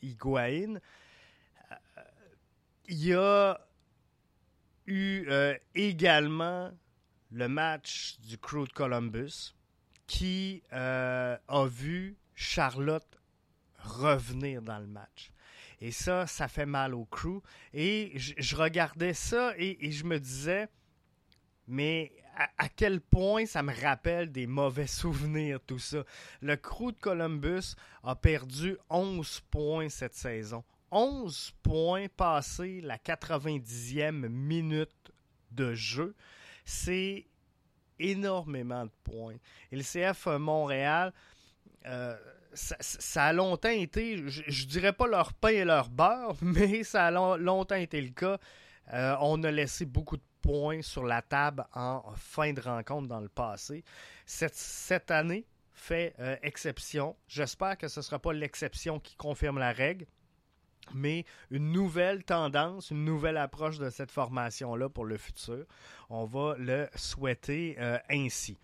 Higuain, 0.00 0.80
il 2.88 3.04
y 3.04 3.14
a 3.14 3.58
eu 4.86 5.28
également 5.74 6.70
le 7.32 7.48
match 7.48 8.18
du 8.20 8.38
Crew 8.38 8.64
de 8.66 8.72
Columbus 8.72 9.54
qui 10.06 10.62
euh, 10.72 11.36
a 11.48 11.66
vu 11.66 12.16
Charlotte 12.34 13.20
revenir 13.78 14.62
dans 14.62 14.78
le 14.78 14.86
match. 14.86 15.32
Et 15.80 15.90
ça, 15.90 16.26
ça 16.26 16.48
fait 16.48 16.66
mal 16.66 16.94
au 16.94 17.04
crew. 17.04 17.42
Et 17.74 18.12
je, 18.16 18.56
regardais 18.56 19.14
ça 19.14 19.52
et, 19.58 19.90
je 19.90 20.04
me 20.04 20.18
disais, 20.18 20.68
mais 21.66 22.12
à, 22.58 22.68
quel 22.68 23.00
point 23.00 23.46
ça 23.46 23.62
me 23.62 23.74
rappelle 23.82 24.32
des 24.32 24.46
mauvais 24.46 24.86
souvenirs, 24.86 25.60
tout 25.66 25.78
ça? 25.78 26.04
Le 26.40 26.56
crew 26.56 26.92
de 26.92 27.00
Columbus 27.00 27.74
a 28.02 28.14
perdu 28.14 28.76
11 28.88 29.40
points 29.50 29.88
cette 29.88 30.14
saison. 30.14 30.64
11 30.90 31.52
points 31.62 32.06
passés 32.08 32.80
la 32.80 32.98
90e 32.98 34.28
minute 34.28 35.12
de 35.50 35.74
jeu. 35.74 36.14
C'est 36.64 37.26
énormément 37.98 38.84
de 38.84 38.90
points. 39.04 39.36
Et 39.72 39.76
le 39.76 39.82
CF 39.82 40.26
Montréal, 40.26 41.12
euh, 41.86 42.16
ça, 42.54 43.24
a 43.24 43.32
longtemps 43.32 43.68
été, 43.68 44.28
je, 44.28 44.42
ne 44.42 44.66
dirais 44.68 44.92
pas 44.92 45.06
leur 45.06 45.32
pain 45.34 45.48
et 45.48 45.64
leur 45.64 45.88
beurre, 45.90 46.36
mais 46.42 46.82
ça 46.82 47.06
a 47.06 47.10
longtemps 47.10 47.76
été 47.76 48.00
le 48.00 48.10
cas. 48.10 48.38
Euh, 48.92 49.16
on 49.20 49.42
a 49.44 49.50
laissé 49.50 49.84
beaucoup 49.84 50.16
de 50.16 50.22
points 50.40 50.82
sur 50.82 51.04
la 51.04 51.22
table 51.22 51.66
en 51.74 52.02
fin 52.16 52.52
de 52.52 52.60
rencontre 52.60 53.08
dans 53.08 53.20
le 53.20 53.28
passé. 53.28 53.84
Cette, 54.24 55.10
année 55.10 55.44
fait 55.72 56.14
euh, 56.20 56.36
exception. 56.42 57.16
J'espère 57.28 57.76
que 57.76 57.88
ce 57.88 58.00
ne 58.00 58.04
sera 58.04 58.18
pas 58.18 58.32
l'exception 58.32 59.00
qui 59.00 59.16
confirme 59.16 59.58
la 59.58 59.72
règle 59.72 60.06
mais 60.94 61.24
une 61.50 61.72
nouvelle 61.72 62.24
tendance, 62.24 62.90
une 62.90 63.04
nouvelle 63.04 63.36
approche 63.36 63.78
de 63.78 63.90
cette 63.90 64.10
formation-là 64.10 64.88
pour 64.88 65.04
le 65.04 65.16
futur. 65.16 65.64
On 66.10 66.24
va 66.24 66.56
le 66.58 66.88
souhaiter 66.94 67.76
euh, 67.78 67.98
ainsi. 68.10 68.58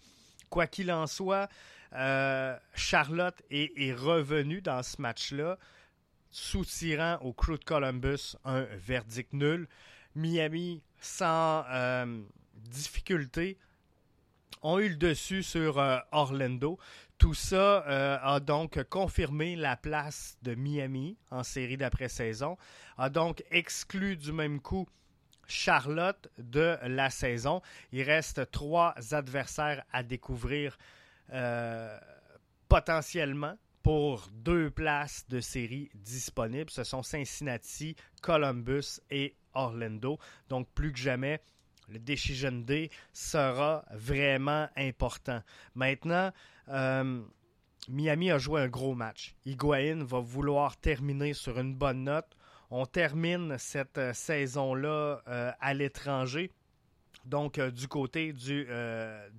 Quoi 0.50 0.67
qu'il 0.67 0.93
en 0.93 1.07
soit, 1.07 1.49
euh, 1.95 2.57
Charlotte 2.75 3.41
est, 3.50 3.93
revenue 3.95 4.61
dans 4.61 4.83
ce 4.83 5.00
match-là, 5.00 5.59
soutirant 6.31 7.19
au 7.23 7.33
Crew 7.33 7.59
de 7.59 7.64
Columbus 7.64 8.37
un 8.45 8.62
verdict 8.62 9.33
nul. 9.33 9.69
Miami, 10.14 10.83
sans 11.00 11.64
euh, 11.71 12.23
difficulté, 12.55 13.59
ont 14.62 14.79
eu 14.79 14.91
le 14.91 14.97
dessus 14.97 15.43
sur 15.43 15.79
Orlando. 16.12 16.79
Tout 17.23 17.35
ça 17.35 17.87
euh, 17.87 18.19
a 18.21 18.41
donc 18.41 18.83
confirmé 18.88 19.55
la 19.55 19.76
place 19.76 20.37
de 20.43 20.57
Miami 20.57 21.17
en 21.31 21.45
série 21.45 21.76
d'après-saison, 21.76 22.57
a 22.99 23.11
donc 23.11 23.45
exclu 23.52 24.17
du 24.17 24.33
même 24.33 24.61
coup 24.61 24.88
Charlotte 25.47 26.29
de 26.37 26.76
la 26.83 27.11
saison. 27.11 27.62
Il 27.93 28.02
reste 28.02 28.50
trois 28.50 28.97
adversaires 29.12 29.85
à 29.93 30.02
découvrir 30.02 30.76
euh, 31.33 31.97
potentiellement 32.69 33.55
pour 33.85 34.29
deux 34.33 34.73
places 34.73 35.25
de 35.29 35.38
série 35.38 35.91
disponibles. 35.95 36.71
Ce 36.71 36.83
sont 36.83 37.05
Cincinnati, 37.05 37.95
Columbus 38.21 38.99
et 39.11 39.37
Orlando. 39.55 40.19
Donc 40.49 40.67
plus 40.75 40.91
que 40.91 40.99
jamais, 40.99 41.41
le 41.92 41.99
Decision 41.99 42.52
Day 42.52 42.90
sera 43.12 43.84
vraiment 43.92 44.68
important. 44.76 45.42
Maintenant, 45.75 46.32
euh, 46.68 47.22
Miami 47.88 48.30
a 48.30 48.38
joué 48.38 48.62
un 48.62 48.68
gros 48.68 48.94
match. 48.94 49.34
Higuain 49.44 50.04
va 50.04 50.20
vouloir 50.20 50.76
terminer 50.76 51.34
sur 51.34 51.58
une 51.58 51.75
bonne 51.75 52.04
note. 52.04 52.37
On 52.70 52.87
termine 52.87 53.58
cette 53.58 53.99
euh, 53.99 54.12
saison-là 54.14 55.22
euh, 55.28 55.52
à 55.61 55.75
l'étranger. 55.75 56.50
Donc, 57.26 57.61
du 57.61 57.87
côté 57.87 58.32
du 58.32 58.66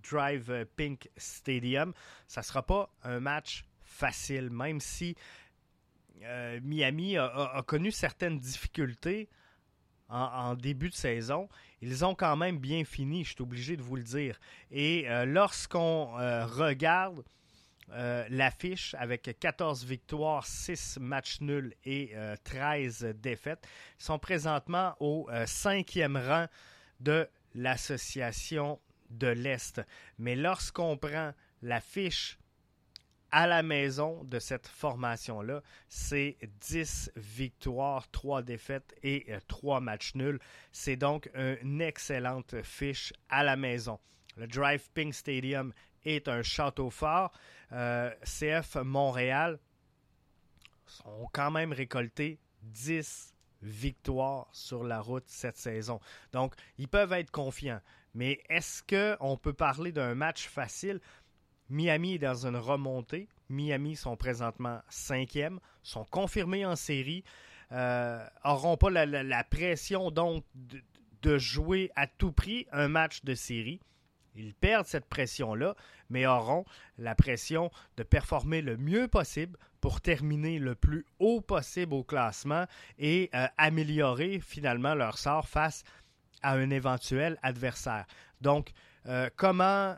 Drive 0.09 0.65
Pink 0.77 1.09
Stadium, 1.17 1.93
ça 2.29 2.39
ne 2.39 2.45
sera 2.45 2.65
pas 2.65 2.89
un 3.03 3.19
match 3.19 3.65
facile, 3.81 4.49
même 4.51 4.79
si 4.79 5.17
Miami 6.61 7.17
a, 7.17 7.61
connu 7.67 7.91
certaines 7.91 8.39
difficultés 8.39 9.27
en, 10.07 10.55
début 10.55 10.89
de 10.89 10.95
saison, 10.95 11.49
ils 11.83 12.05
ont 12.05 12.15
quand 12.15 12.37
même 12.37 12.59
bien 12.59 12.85
fini, 12.85 13.25
je 13.25 13.33
suis 13.33 13.41
obligé 13.41 13.75
de 13.75 13.81
vous 13.81 13.97
le 13.97 14.03
dire. 14.03 14.39
Et 14.71 15.09
euh, 15.09 15.25
lorsqu'on 15.25 16.17
euh, 16.17 16.45
regarde 16.45 17.25
euh, 17.91 18.25
l'affiche 18.29 18.95
avec 18.97 19.35
14 19.37 19.83
victoires, 19.83 20.47
6 20.47 20.99
matchs 21.01 21.41
nuls 21.41 21.75
et 21.83 22.13
13 22.45 23.15
défaites, 23.21 23.67
ils 23.99 24.03
sont 24.05 24.17
présentement 24.17 24.95
au 25.01 25.27
cinquième 25.45 26.15
rang 26.15 26.47
de 27.01 27.27
l'association 27.53 28.79
de 29.09 29.27
l'Est. 29.27 29.81
Mais 30.17 30.37
lorsqu'on 30.37 30.95
prend 30.95 31.33
l'affiche 31.61 32.39
à 33.33 33.47
la 33.47 33.63
maison 33.63 34.23
de 34.25 34.37
cette 34.37 34.67
formation-là, 34.67 35.63
c'est 35.89 36.37
10 36.61 37.13
victoires, 37.15 38.07
3 38.11 38.43
défaites 38.43 38.93
et 39.01 39.25
3 39.47 39.77
euh, 39.77 39.79
matchs 39.79 40.13
nuls. 40.13 40.39
C'est 40.71 40.97
donc 40.97 41.31
une 41.33 41.81
excellente 41.81 42.61
fiche 42.61 43.11
à 43.29 43.43
la 43.43 43.55
maison. 43.55 43.99
Le 44.37 44.45
Drive 44.45 44.87
Pink 44.93 45.15
Stadium 45.15 45.73
est 46.05 46.27
un 46.27 46.43
château 46.43 46.91
fort. 46.91 47.31
Euh, 47.71 48.11
CF 48.23 48.75
Montréal 48.75 49.57
ont 51.05 51.27
quand 51.33 51.49
même 51.49 51.73
récolté 51.73 52.39
10 52.61 53.33
victoires 53.63 54.47
sur 54.51 54.83
la 54.83 55.01
route 55.01 55.23
cette 55.25 55.57
saison. 55.57 55.99
Donc, 56.33 56.53
ils 56.77 56.87
peuvent 56.87 57.13
être 57.13 57.31
confiants. 57.31 57.81
Mais 58.13 58.43
est-ce 58.47 58.83
qu'on 58.83 59.37
peut 59.37 59.53
parler 59.53 59.91
d'un 59.91 60.13
match 60.13 60.47
facile? 60.47 60.99
Miami 61.69 62.15
est 62.15 62.19
dans 62.19 62.45
une 62.45 62.57
remontée. 62.57 63.27
Miami 63.49 63.95
sont 63.95 64.15
présentement 64.15 64.81
cinquième, 64.89 65.59
sont 65.81 66.05
confirmés 66.05 66.65
en 66.65 66.75
série, 66.75 67.23
euh, 67.71 68.25
auront 68.43 68.77
pas 68.77 68.89
la, 68.89 69.43
pression 69.43 70.11
donc 70.11 70.43
de, 71.21 71.37
jouer 71.37 71.91
à 71.95 72.07
tout 72.07 72.31
prix 72.31 72.67
un 72.71 72.87
match 72.87 73.23
de 73.23 73.33
série. 73.33 73.79
Ils 74.35 74.53
perdent 74.53 74.87
cette 74.87 75.05
pression-là, 75.05 75.75
mais 76.09 76.25
auront 76.25 76.65
la 76.97 77.15
pression 77.15 77.71
de 77.97 78.03
performer 78.03 78.61
le 78.61 78.77
mieux 78.77 79.07
possible 79.07 79.57
pour 79.79 80.01
terminer 80.01 80.59
le 80.59 80.75
plus 80.75 81.05
haut 81.19 81.41
possible 81.41 81.93
au 81.93 82.03
classement 82.03 82.65
et 82.97 83.29
euh, 83.35 83.47
améliorer 83.57 84.39
finalement 84.39 84.95
leur 84.95 85.17
sort 85.17 85.47
face 85.47 85.83
à 86.41 86.53
un 86.53 86.69
éventuel 86.71 87.37
adversaire. 87.43 88.05
Donc, 88.41 88.71
euh, 89.07 89.29
comment 89.35 89.95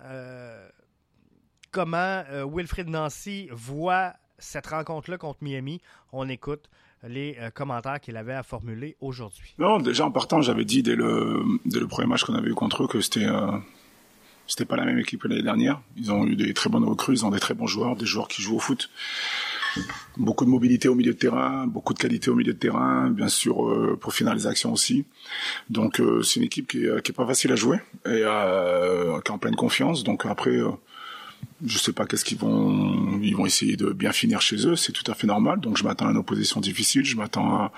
comment 1.75 2.23
euh, 2.31 2.47
Wilfred 2.49 2.87
Nancy 2.87 3.49
voit 3.51 4.13
cette 4.39 4.67
rencontre-là 4.67 5.17
contre 5.17 5.39
Miami. 5.41 5.81
On 6.13 6.29
écoute 6.29 6.69
les 7.05 7.35
euh, 7.37 7.49
commentaires 7.49 7.99
qu'il 7.99 8.15
avait 8.15 8.33
à 8.33 8.43
formuler 8.43 8.95
aujourd'hui. 9.01 9.53
Non, 9.59 9.79
déjà 9.79 10.05
en 10.05 10.11
partant, 10.11 10.41
j'avais 10.41 10.63
dit 10.63 10.83
dès 10.83 10.95
le, 10.95 11.43
le 11.65 11.87
premier 11.87 12.07
match 12.07 12.23
qu'on 12.23 12.33
avait 12.33 12.49
eu 12.49 12.53
contre 12.53 12.83
eux 12.83 12.87
que 12.87 13.01
c'était 13.01 13.25
euh, 13.25 14.65
pas 14.69 14.77
la 14.77 14.85
même 14.85 14.99
équipe 14.99 15.23
que 15.23 15.27
l'année 15.27 15.41
dernière. 15.41 15.81
Ils 15.97 16.13
ont 16.13 16.25
eu 16.25 16.37
des 16.37 16.53
très 16.53 16.69
bonnes 16.69 16.85
recrues, 16.85 17.15
ils 17.15 17.25
ont 17.25 17.29
des 17.29 17.41
très 17.41 17.55
bons 17.55 17.67
joueurs, 17.67 17.97
des 17.97 18.05
joueurs 18.05 18.29
qui 18.29 18.41
jouent 18.41 18.55
au 18.55 18.59
foot. 18.59 18.89
Beaucoup 20.15 20.45
de 20.45 20.49
mobilité 20.49 20.87
au 20.87 20.95
milieu 20.95 21.11
de 21.11 21.17
terrain, 21.17 21.67
beaucoup 21.67 21.93
de 21.93 21.99
qualité 21.99 22.29
au 22.29 22.35
milieu 22.35 22.53
de 22.53 22.57
terrain, 22.57 23.09
bien 23.09 23.27
sûr 23.27 23.97
pour 23.99 24.13
finir 24.13 24.33
les 24.33 24.47
actions 24.47 24.71
aussi. 24.71 25.03
Donc 25.69 26.01
c'est 26.23 26.39
une 26.39 26.45
équipe 26.45 26.69
qui 26.69 26.85
est, 26.85 27.01
qui 27.01 27.11
est, 27.11 27.13
pas 27.13 27.27
facile 27.27 27.51
à 27.51 27.57
jouer 27.57 27.81
et 28.05 28.21
qui 28.21 28.21
est 28.21 29.31
en 29.31 29.37
pleine 29.37 29.57
confiance. 29.57 30.05
Donc 30.05 30.25
après 30.25 30.61
Je 31.65 31.77
sais 31.77 31.93
pas 31.93 32.05
qu'est-ce 32.05 32.25
qu'ils 32.25 32.37
vont, 32.37 33.19
ils 33.21 33.35
vont 33.35 33.45
essayer 33.45 33.77
de 33.77 33.91
bien 33.91 34.11
finir 34.11 34.41
chez 34.41 34.67
eux, 34.67 34.75
c'est 34.75 34.91
tout 34.91 35.09
à 35.09 35.15
fait 35.15 35.27
normal. 35.27 35.59
Donc 35.59 35.77
je 35.77 35.83
m'attends 35.83 36.07
à 36.07 36.11
une 36.11 36.17
opposition 36.17 36.59
difficile, 36.59 37.05
je 37.05 37.15
m'attends 37.15 37.71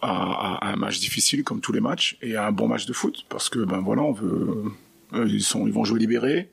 à, 0.00 0.58
un 0.62 0.76
match 0.76 1.00
difficile 1.00 1.44
comme 1.44 1.60
tous 1.60 1.72
les 1.72 1.80
matchs 1.80 2.16
et 2.22 2.36
à 2.36 2.46
un 2.46 2.52
bon 2.52 2.68
match 2.68 2.86
de 2.86 2.92
foot 2.92 3.24
parce 3.28 3.48
que 3.48 3.58
ben 3.60 3.78
voilà, 3.78 4.02
veut, 4.12 4.64
ils 5.12 5.72
vont 5.72 5.84
jouer 5.84 5.98
libérés, 5.98 6.52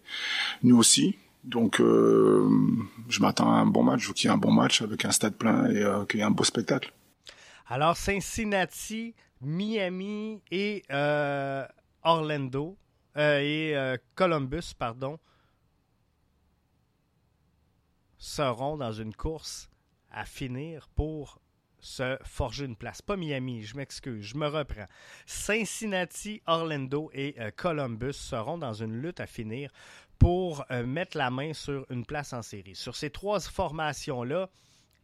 nous 0.63 0.78
aussi. 0.78 1.16
Donc 1.44 1.80
euh, 1.80 2.48
je 3.10 3.20
m'attends 3.20 3.51
à 3.51 3.58
un 3.58 3.66
bon 3.66 3.84
match, 3.84 4.08
ou 4.10 4.13
qu'il 4.13 4.28
y 4.28 4.32
ait 4.32 4.34
un 4.34 4.38
bon 4.38 4.51
match 4.51 4.82
avec 4.82 5.06
un 5.06 5.12
stade 5.12 5.36
plein 5.36 5.70
et 5.70 5.82
euh, 5.82 6.06
qu'il 6.06 6.20
y 6.20 6.24
ait 6.24 6.25
un 6.25 6.32
beau 6.32 6.44
spectacle. 6.44 6.94
Alors 7.68 7.98
Cincinnati, 7.98 9.16
Miami 9.42 10.42
et 10.51 10.84
euh, 10.92 11.66
Orlando 12.04 12.78
et 13.18 13.75
Columbus, 14.16 14.72
pardon, 14.78 15.18
seront 18.22 18.78
dans 18.78 18.92
une 18.92 19.16
course 19.16 19.68
à 20.12 20.25
finir 20.25 20.88
pour 20.96 21.42
se 21.80 22.20
forger 22.24 22.66
une 22.66 22.75
place. 22.75 23.01
Pas 23.01 23.18
Miami, 23.18 23.63
je 23.63 23.75
m'excuse, 23.75 24.24
je 24.24 24.38
me 24.38 24.48
reprends. 24.48 24.86
Cincinnati, 25.25 26.40
Orlando 26.46 27.10
et 27.13 27.36
Columbus 27.58 28.13
seront 28.13 28.60
dans 28.60 28.74
une 28.74 29.01
lutte 29.01 29.20
à 29.20 29.25
finir 29.25 29.72
pour 30.20 30.63
euh, 30.70 30.86
mettre 30.86 31.18
la 31.18 31.32
main 31.32 31.54
sur 31.54 31.84
une 31.90 32.06
place 32.06 32.32
en 32.32 32.44
série. 32.44 32.75
Sur 32.75 32.96
ces 32.96 33.10
trois 33.10 33.40
formations-là, 33.40 34.51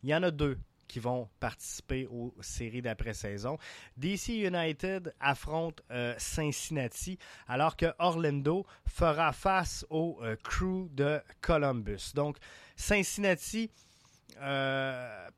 il 0.04 0.10
y 0.10 0.16
en 0.16 0.22
a 0.22 0.30
deux 0.30 0.60
qui 0.88 1.00
vont 1.00 1.30
participer 1.40 2.08
aux 2.08 2.34
séries 2.42 2.82
d'après-saison. 2.82 3.58
DC 3.98 4.30
United 4.30 5.14
affronte 5.20 5.82
euh, 5.92 6.14
Cincinnati, 6.18 7.18
alors 7.48 7.76
que 7.76 7.88
Orlando 8.00 8.66
fera 8.86 9.34
face 9.34 9.86
au 9.90 10.20
euh, 10.22 10.36
crew 10.44 10.90
de 10.92 11.22
Columbus. 11.42 12.12
Donc, 12.14 12.38
Cincinnati 12.76 13.70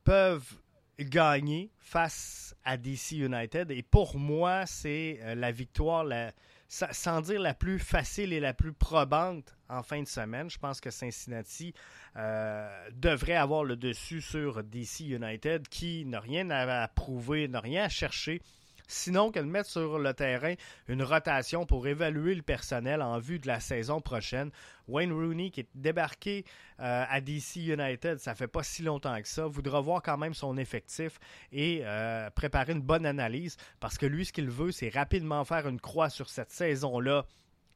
peuvent 0.04 0.58
gagner 0.98 1.70
face 1.78 2.54
à 2.64 2.76
DC 2.76 3.12
United. 3.12 3.70
Et 3.70 3.82
pour 3.82 4.18
moi, 4.18 4.66
c'est 4.66 5.18
la 5.34 5.50
victoire 5.50 6.04
la, 6.04 6.32
sans 6.70 7.20
dire 7.20 7.40
la 7.40 7.52
plus 7.52 7.80
facile 7.80 8.32
et 8.32 8.38
la 8.38 8.54
plus 8.54 8.72
probante 8.72 9.56
en 9.68 9.82
fin 9.82 10.00
de 10.00 10.06
semaine. 10.06 10.48
Je 10.48 10.58
pense 10.58 10.80
que 10.80 10.90
Cincinnati 10.90 11.74
euh, 12.16 12.88
devrait 12.92 13.34
avoir 13.34 13.64
le 13.64 13.76
dessus 13.76 14.20
sur 14.20 14.62
DC 14.62 15.00
United 15.00 15.68
qui 15.68 16.04
n'a 16.04 16.20
rien 16.20 16.48
à 16.50 16.86
prouver, 16.86 17.48
n'a 17.48 17.60
rien 17.60 17.84
à 17.84 17.88
chercher 17.88 18.40
sinon 18.90 19.30
que 19.30 19.38
de 19.38 19.44
mettre 19.44 19.70
sur 19.70 19.98
le 19.98 20.12
terrain 20.12 20.54
une 20.88 21.02
rotation 21.02 21.64
pour 21.64 21.86
évaluer 21.86 22.34
le 22.34 22.42
personnel 22.42 23.02
en 23.02 23.18
vue 23.18 23.38
de 23.38 23.46
la 23.46 23.60
saison 23.60 24.00
prochaine. 24.00 24.50
Wayne 24.88 25.12
Rooney, 25.12 25.50
qui 25.50 25.60
est 25.60 25.68
débarqué 25.74 26.44
euh, 26.80 27.04
à 27.08 27.20
DC 27.20 27.56
United, 27.56 28.18
ça 28.18 28.34
fait 28.34 28.48
pas 28.48 28.62
si 28.62 28.82
longtemps 28.82 29.20
que 29.22 29.28
ça, 29.28 29.46
voudra 29.46 29.80
voir 29.80 30.02
quand 30.02 30.18
même 30.18 30.34
son 30.34 30.56
effectif 30.56 31.18
et 31.52 31.82
euh, 31.84 32.28
préparer 32.30 32.72
une 32.72 32.82
bonne 32.82 33.06
analyse 33.06 33.56
parce 33.78 33.96
que 33.96 34.06
lui, 34.06 34.26
ce 34.26 34.32
qu'il 34.32 34.50
veut, 34.50 34.72
c'est 34.72 34.88
rapidement 34.88 35.44
faire 35.44 35.68
une 35.68 35.80
croix 35.80 36.10
sur 36.10 36.28
cette 36.28 36.50
saison-là 36.50 37.24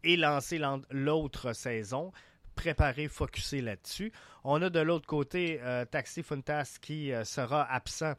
et 0.03 0.17
lancer 0.17 0.61
l'autre 0.91 1.53
saison 1.53 2.13
préparer, 2.57 3.09
focuser 3.09 3.63
là-dessus. 3.63 4.13
On 4.45 4.63
a 4.63 4.71
de 4.71 4.79
l'autre 4.79 5.07
côté 5.07 5.59
euh, 5.63 5.85
Taxi 5.85 6.23
Funtas 6.23 6.79
qui 6.81 7.11
sera 7.25 7.65
absent 7.73 8.15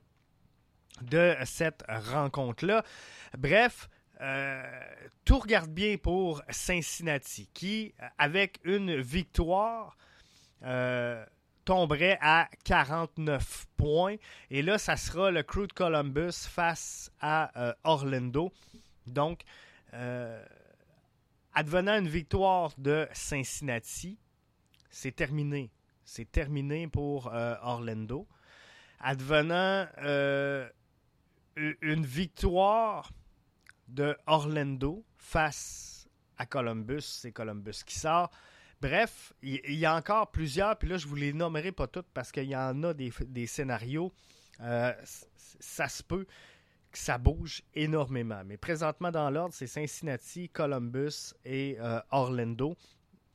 de 1.02 1.36
cette 1.44 1.84
rencontre-là. 1.88 2.84
Bref, 3.38 3.90
euh, 4.22 4.64
tout 5.26 5.40
regarde 5.40 5.70
bien 5.70 5.98
pour 5.98 6.42
Cincinnati, 6.50 7.50
qui, 7.54 7.94
avec 8.18 8.60
une 8.64 9.00
victoire, 9.02 9.98
euh, 10.64 11.26
tomberait 11.66 12.18
à 12.22 12.50
49 12.64 13.66
points. 13.76 14.16
Et 14.50 14.62
là, 14.62 14.78
ça 14.78 14.96
sera 14.96 15.32
le 15.32 15.44
Crew 15.44 15.68
de 15.68 15.74
Columbus 15.74 16.48
face 16.48 17.12
à 17.20 17.52
euh, 17.60 17.74
Orlando. 17.84 18.54
Donc, 19.08 19.42
advenant 21.54 21.98
une 21.98 22.10
victoire 22.10 22.74
de 22.78 23.08
Cincinnati, 23.14 24.18
c'est 24.90 25.16
terminé. 25.16 25.72
C'est 26.04 26.30
terminé 26.30 26.88
pour 26.88 27.28
Orlando. 27.62 28.28
Advenant 29.00 29.88
une 31.56 32.06
victoire 32.06 33.12
de 33.88 34.18
Orlando 34.28 35.04
face 35.18 36.08
à 36.38 36.46
Columbus. 36.46 37.02
C'est 37.02 37.32
Columbus 37.32 37.84
qui 37.86 37.98
sort. 37.98 38.30
Bref, 38.82 39.34
il 39.42 39.74
y, 39.74 39.86
a 39.86 39.96
encore 39.96 40.32
plusieurs, 40.32 40.78
puis 40.78 40.90
là, 40.90 40.98
je 40.98 41.06
ne 41.06 41.10
vous 41.10 41.16
les 41.16 41.34
nommerai 41.34 41.72
pas 41.72 41.88
toutes 41.88 42.10
parce 42.14 42.32
qu'il 42.32 42.44
y 42.44 42.56
en 42.56 42.84
a 42.84 42.94
des, 42.94 43.48
scénarios. 43.48 44.12
Euh, 44.62 44.94
ça 45.60 45.88
se 45.88 46.04
peut 46.04 46.26
que 46.92 46.98
ça 46.98 47.18
bouge 47.18 47.64
énormément. 47.74 48.42
Mais 48.46 48.58
présentement, 48.58 49.12
dans 49.12 49.30
l'ordre, 49.30 49.54
c'est 49.54 49.68
Cincinnati, 49.68 50.50
Columbus 50.50 51.34
et 51.46 51.78
euh, 51.80 52.00
Orlando. 52.12 52.76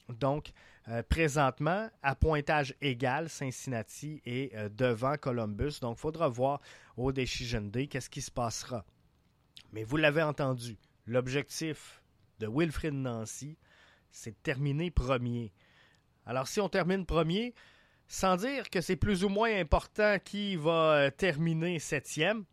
Donc, 0.08 0.52
euh, 0.88 1.02
présentement, 1.02 1.90
à 2.02 2.14
pointage 2.14 2.74
égal, 2.80 3.28
Cincinnati 3.28 4.22
est 4.24 4.54
euh, 4.54 4.68
devant 4.70 5.16
Columbus. 5.16 5.80
Donc, 5.80 5.98
il 5.98 6.00
faudra 6.00 6.28
voir 6.28 6.60
au 6.96 7.12
Decision 7.12 7.70
qu'est-ce 7.70 8.10
qui 8.10 8.22
se 8.22 8.30
passera. 8.30 8.84
Mais 9.72 9.84
vous 9.84 9.96
l'avez 9.96 10.22
entendu, 10.22 10.78
l'objectif 11.06 12.02
de 12.38 12.48
Wilfrid 12.48 12.94
Nancy, 12.94 13.58
c'est 14.10 14.30
de 14.30 14.36
terminer 14.42 14.90
premier. 14.90 15.52
Alors, 16.26 16.48
si 16.48 16.60
on 16.60 16.68
termine 16.68 17.04
premier, 17.06 17.54
sans 18.08 18.36
dire 18.36 18.70
que 18.70 18.80
c'est 18.80 18.96
plus 18.96 19.22
ou 19.22 19.28
moins 19.28 19.54
important 19.60 20.18
qui 20.24 20.56
va 20.56 20.94
euh, 20.94 21.10
terminer 21.10 21.78
septième, 21.78 22.44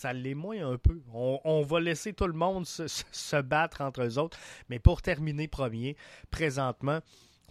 ça 0.00 0.14
l'est 0.14 0.34
moins 0.34 0.66
un 0.66 0.78
peu. 0.78 1.02
On, 1.12 1.62
va 1.62 1.78
laisser 1.78 2.14
tout 2.14 2.26
le 2.26 2.32
monde 2.32 2.66
se, 2.66 3.40
battre 3.42 3.82
entre 3.82 4.02
eux 4.02 4.18
autres. 4.18 4.38
Mais 4.70 4.78
pour 4.78 5.02
terminer 5.02 5.46
premier, 5.46 5.94
présentement, 6.30 7.00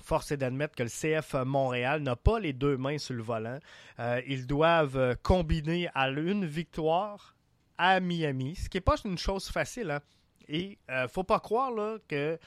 force 0.02 0.32
est 0.32 0.38
d'admettre 0.38 0.76
que 0.76 0.84
le 0.84 0.90
CF 0.90 1.36
Montréal 1.46 2.02
n'a 2.02 2.16
pas 2.16 2.40
les 2.40 2.54
deux 2.54 2.76
mains 2.76 2.98
sur 2.98 3.14
le 3.14 3.22
volant. 3.22 3.60
Euh, 4.00 4.22
ils 4.28 4.48
doivent 4.48 4.98
euh, 4.98 5.16
combiner 5.22 5.90
à 5.94 6.10
une 6.10 6.46
victoire 6.46 7.36
à 7.78 8.00
Miami, 8.00 8.56
ce 8.56 8.68
qui 8.68 8.78
n'est 8.78 8.82
pas 8.82 8.98
une 9.06 9.18
chose 9.18 9.50
facile. 9.50 9.92
Hein. 9.92 10.02
Et 10.48 10.80
euh, 10.90 11.08
faut 11.08 11.24
pas 11.24 11.40
croire 11.40 11.72
que 12.08 12.40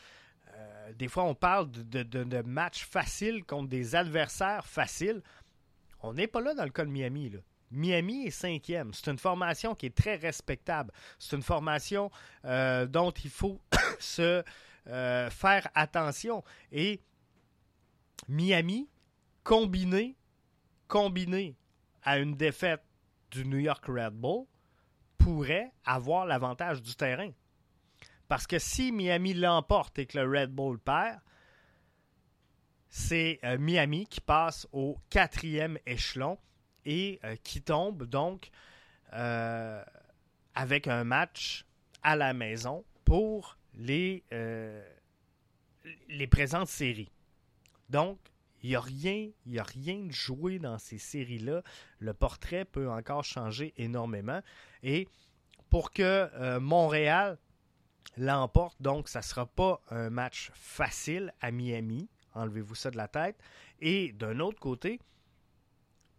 des 0.98 1.08
fois 1.08 1.22
on 1.22 1.34
parle 1.34 1.70
de, 1.70 2.02
de 2.02 2.42
matchs 2.42 2.84
faciles 2.84 3.44
contre 3.44 3.68
des 3.68 3.94
adversaires 3.94 4.66
faciles. 4.66 5.22
On 6.02 6.12
n'est 6.12 6.26
pas 6.26 6.40
là 6.40 6.54
dans 6.54 6.64
le 6.64 6.70
cas 6.70 6.84
de 6.84 6.90
Miami. 6.90 7.30
Là. 7.30 7.38
Miami 7.72 8.26
est 8.26 8.30
cinquième. 8.30 8.92
C'est 8.92 9.10
une 9.10 9.18
formation 9.18 9.74
qui 9.74 9.86
est 9.86 9.94
très 9.94 10.16
respectable. 10.16 10.92
C'est 11.18 11.36
une 11.36 11.42
formation 11.42 12.10
euh, 12.44 12.86
dont 12.86 13.10
il 13.10 13.30
faut 13.30 13.60
se 13.98 14.44
euh, 14.86 15.30
faire 15.30 15.68
attention. 15.74 16.44
Et 16.70 17.00
Miami, 18.28 18.88
combiné, 19.42 20.16
combiné 20.86 21.56
à 22.02 22.18
une 22.18 22.34
défaite 22.34 22.82
du 23.30 23.46
New 23.46 23.58
York 23.58 23.84
Red 23.86 24.14
Bull, 24.14 24.46
pourrait 25.18 25.72
avoir 25.84 26.26
l'avantage 26.26 26.82
du 26.82 26.94
terrain. 26.94 27.30
Parce 28.28 28.46
que 28.46 28.58
si 28.58 28.92
Miami 28.92 29.34
l'emporte 29.34 29.98
et 29.98 30.06
que 30.06 30.18
le 30.18 30.40
Red 30.40 30.50
Bull 30.50 30.78
perd, 30.78 31.20
c'est 32.88 33.38
euh, 33.44 33.56
Miami 33.58 34.06
qui 34.06 34.20
passe 34.20 34.66
au 34.72 34.98
quatrième 35.08 35.78
échelon 35.86 36.38
et 36.84 37.20
euh, 37.24 37.36
qui 37.42 37.62
tombe 37.62 38.04
donc 38.04 38.50
euh, 39.12 39.82
avec 40.54 40.88
un 40.88 41.04
match 41.04 41.66
à 42.02 42.16
la 42.16 42.32
maison 42.32 42.84
pour 43.04 43.58
les, 43.74 44.24
euh, 44.32 44.82
les 46.08 46.26
présentes 46.26 46.68
séries. 46.68 47.10
Donc, 47.88 48.18
il 48.62 48.70
n'y 48.70 48.76
a 48.76 48.80
rien, 48.80 49.30
il 49.46 49.58
a 49.58 49.64
rien 49.64 49.98
de 49.98 50.12
joué 50.12 50.58
dans 50.58 50.78
ces 50.78 50.98
séries-là. 50.98 51.62
Le 51.98 52.14
portrait 52.14 52.64
peut 52.64 52.88
encore 52.88 53.24
changer 53.24 53.74
énormément. 53.76 54.40
Et 54.82 55.08
pour 55.68 55.90
que 55.90 56.58
Montréal 56.58 57.38
l'emporte, 58.16 58.80
donc 58.80 59.08
ça 59.08 59.18
ne 59.18 59.24
sera 59.24 59.46
pas 59.46 59.80
un 59.90 60.10
match 60.10 60.50
facile 60.54 61.34
à 61.40 61.50
Miami. 61.50 62.08
Enlevez-vous 62.34 62.76
ça 62.76 62.90
de 62.90 62.96
la 62.96 63.08
tête. 63.08 63.36
Et 63.80 64.12
d'un 64.12 64.38
autre 64.38 64.60
côté, 64.60 65.00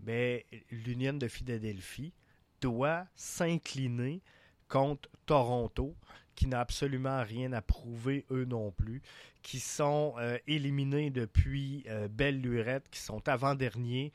mais 0.06 0.46
l'Union 0.70 1.14
de 1.14 1.28
Philadelphie 1.28 2.14
doit 2.62 3.06
s'incliner 3.16 4.22
contre 4.68 5.10
Toronto, 5.26 5.96
qui 6.36 6.48
n'a 6.48 6.60
absolument 6.60 7.24
rien 7.24 7.54
à 7.54 7.62
prouver 7.62 8.26
eux 8.32 8.46
non 8.46 8.72
plus, 8.72 9.02
qui 9.42 9.60
sont 9.60 10.16
euh, 10.18 10.38
éliminés 10.48 11.12
depuis 11.12 11.84
euh, 11.88 12.08
belle 12.08 12.42
lurette, 12.42 12.90
qui 12.90 13.00
sont 13.00 13.28
avant-derniers, 13.28 14.12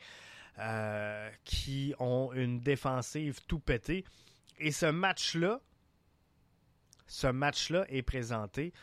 euh, 0.57 1.29
qui 1.45 1.93
ont 1.99 2.31
une 2.33 2.59
défensive 2.59 3.39
tout 3.47 3.59
pétée. 3.59 4.03
Et 4.57 4.71
ce 4.71 4.87
match-là, 4.87 5.61
ce 7.07 7.27
match-là 7.27 7.85
est 7.87 8.01
présenté 8.01 8.73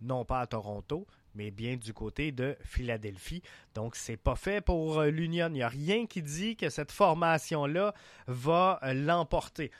non 0.00 0.24
pas 0.24 0.40
à 0.40 0.46
Toronto, 0.46 1.06
mais 1.36 1.50
bien 1.50 1.76
du 1.76 1.92
côté 1.92 2.32
de 2.32 2.56
Philadelphie. 2.64 3.42
Donc, 3.74 3.94
c'est 3.94 4.16
pas 4.16 4.34
fait 4.34 4.60
pour 4.60 4.98
euh, 4.98 5.10
l'Union. 5.10 5.48
Il 5.48 5.54
n'y 5.54 5.62
a 5.62 5.68
rien 5.68 6.06
qui 6.06 6.22
dit 6.22 6.56
que 6.56 6.70
cette 6.70 6.90
formation-là 6.90 7.94
va 8.26 8.80
euh, 8.82 8.94
l'emporter. 8.94 9.70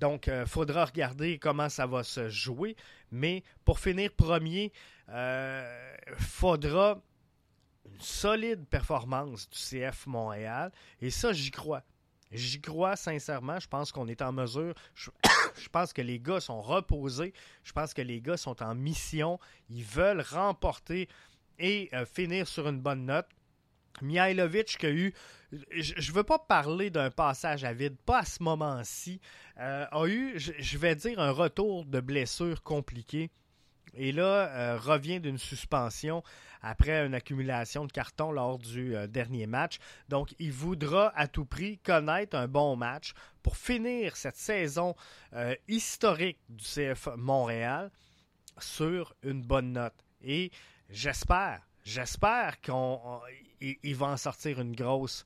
Donc, 0.00 0.26
il 0.26 0.32
euh, 0.32 0.46
faudra 0.46 0.84
regarder 0.84 1.38
comment 1.38 1.68
ça 1.68 1.86
va 1.86 2.02
se 2.02 2.28
jouer. 2.28 2.76
Mais 3.12 3.44
pour 3.64 3.78
finir 3.78 4.12
premier, 4.12 4.72
il 5.08 6.14
faudra 6.18 7.00
une 7.86 8.00
solide 8.00 8.66
performance 8.66 9.48
du 9.48 9.58
CF 9.58 10.06
Montréal. 10.06 10.72
Et 11.00 11.10
ça, 11.10 11.32
j'y 11.32 11.50
crois. 11.50 11.84
J'y 12.32 12.60
crois 12.60 12.96
sincèrement. 12.96 13.58
Je 13.60 13.68
pense 13.68 13.92
qu'on 13.92 14.08
est 14.08 14.22
en 14.22 14.32
mesure. 14.32 14.74
Je, 15.56 15.68
pense 15.68 15.92
que 15.92 16.02
les 16.02 16.18
gars 16.18 16.40
sont 16.40 16.60
reposés. 16.60 17.32
Je 17.62 17.72
pense 17.72 17.94
que 17.94 18.02
les 18.02 18.20
gars 18.20 18.36
sont 18.36 18.60
en 18.62 18.74
mission. 18.74 19.38
Ils 19.70 19.84
veulent 19.84 20.20
remporter 20.20 21.08
et 21.58 21.88
euh, 21.92 22.04
finir 22.04 22.48
sur 22.48 22.68
une 22.68 22.80
bonne 22.80 23.06
note. 23.06 23.28
Mihailovic 24.02 24.76
qui 24.78 24.86
a 24.86 24.90
eu, 24.90 25.14
je 25.70 26.10
ne 26.10 26.14
veux 26.14 26.24
pas 26.24 26.38
parler 26.40 26.90
d'un 26.90 27.12
passage 27.12 27.62
à 27.62 27.72
vide, 27.72 27.96
pas 28.04 28.20
à 28.20 28.24
ce 28.24 28.42
moment-ci, 28.42 29.20
euh, 29.60 29.86
a 29.88 30.06
eu, 30.08 30.34
je 30.36 30.78
vais 30.78 30.96
dire, 30.96 31.20
un 31.20 31.30
retour 31.30 31.84
de 31.84 32.00
blessure 32.00 32.64
compliqué. 32.64 33.30
Et 33.96 34.12
là, 34.12 34.48
euh, 34.48 34.78
revient 34.78 35.20
d'une 35.20 35.38
suspension 35.38 36.22
après 36.62 37.06
une 37.06 37.14
accumulation 37.14 37.84
de 37.84 37.92
cartons 37.92 38.32
lors 38.32 38.58
du 38.58 38.96
euh, 38.96 39.06
dernier 39.06 39.46
match. 39.46 39.78
Donc, 40.08 40.34
il 40.38 40.52
voudra 40.52 41.12
à 41.16 41.28
tout 41.28 41.44
prix 41.44 41.78
connaître 41.78 42.36
un 42.36 42.48
bon 42.48 42.76
match 42.76 43.12
pour 43.42 43.56
finir 43.56 44.16
cette 44.16 44.36
saison 44.36 44.94
euh, 45.34 45.54
historique 45.68 46.38
du 46.48 46.64
CF 46.64 47.08
Montréal 47.16 47.90
sur 48.58 49.14
une 49.22 49.42
bonne 49.42 49.72
note. 49.72 49.94
Et 50.22 50.50
j'espère, 50.88 51.60
j'espère 51.84 52.60
qu'il 52.60 53.96
va 53.96 54.06
en 54.06 54.16
sortir 54.16 54.60
une 54.60 54.74
grosse 54.74 55.24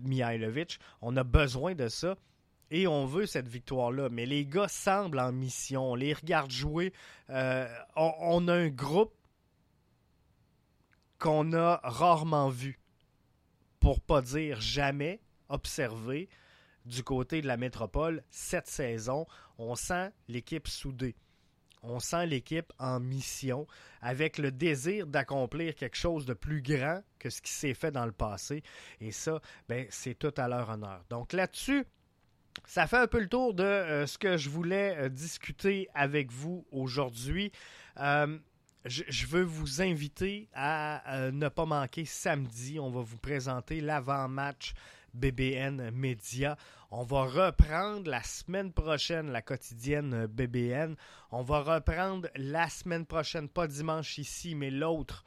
Mihailovic. 0.00 0.80
On 1.00 1.16
a 1.16 1.22
besoin 1.22 1.76
de 1.76 1.86
ça. 1.86 2.16
Et 2.70 2.86
on 2.86 3.06
veut 3.06 3.26
cette 3.26 3.48
victoire-là. 3.48 4.08
Mais 4.10 4.26
les 4.26 4.46
gars 4.46 4.68
semblent 4.68 5.18
en 5.18 5.32
mission. 5.32 5.92
On 5.92 5.94
les 5.94 6.12
regarde 6.12 6.50
jouer. 6.50 6.92
Euh, 7.30 7.68
on, 7.96 8.48
a 8.48 8.54
un 8.54 8.68
groupe 8.68 9.14
qu'on 11.18 11.52
a 11.52 11.80
rarement 11.82 12.48
vu, 12.48 12.80
pour 13.80 14.00
pas 14.00 14.20
dire 14.20 14.60
jamais 14.60 15.20
observé 15.48 16.28
du 16.84 17.02
côté 17.02 17.40
de 17.40 17.46
la 17.46 17.56
métropole 17.56 18.22
cette 18.30 18.66
saison. 18.66 19.26
On 19.58 19.74
sent 19.74 20.10
l'équipe 20.28 20.68
soudée. 20.68 21.16
On 21.86 22.00
sent 22.00 22.26
l'équipe 22.26 22.72
en 22.78 22.98
mission, 22.98 23.66
avec 24.00 24.38
le 24.38 24.50
désir 24.50 25.06
d'accomplir 25.06 25.74
quelque 25.74 25.96
chose 25.96 26.24
de 26.24 26.32
plus 26.32 26.62
grand 26.62 27.02
que 27.18 27.28
ce 27.28 27.42
qui 27.42 27.52
s'est 27.52 27.74
fait 27.74 27.90
dans 27.90 28.06
le 28.06 28.12
passé. 28.12 28.62
Et 29.00 29.12
ça, 29.12 29.40
ben, 29.68 29.86
c'est 29.90 30.18
tout 30.18 30.32
à 30.38 30.48
leur 30.48 30.70
honneur. 30.70 31.04
Donc 31.10 31.34
là-dessus, 31.34 31.84
ça 32.66 32.86
fait 32.86 32.98
un 32.98 33.06
peu 33.06 33.20
le 33.20 33.28
tour 33.28 33.54
de 33.54 33.62
euh, 33.62 34.06
ce 34.06 34.18
que 34.18 34.36
je 34.36 34.48
voulais 34.48 34.96
euh, 34.96 35.08
discuter 35.08 35.88
avec 35.94 36.30
vous 36.30 36.66
aujourd'hui. 36.70 37.52
Euh, 37.98 38.38
je, 38.84 39.26
veux 39.26 39.42
vous 39.42 39.80
inviter 39.80 40.48
à 40.52 41.30
ne 41.32 41.48
pas 41.48 41.64
manquer 41.64 42.04
samedi. 42.04 42.78
On 42.78 42.90
va 42.90 43.00
vous 43.00 43.16
présenter 43.16 43.80
l'avant-match 43.80 44.74
BBN 45.14 45.90
Média. 45.90 46.58
On 46.90 47.02
va 47.02 47.22
reprendre 47.24 48.10
la 48.10 48.22
semaine 48.22 48.74
prochaine 48.74 49.30
la 49.30 49.40
quotidienne 49.40 50.26
BBN. 50.26 50.96
On 51.30 51.42
va 51.42 51.60
reprendre 51.60 52.28
la 52.36 52.68
semaine 52.68 53.06
prochaine, 53.06 53.48
pas 53.48 53.66
dimanche 53.66 54.18
ici, 54.18 54.54
mais 54.54 54.70
l'autre 54.70 55.24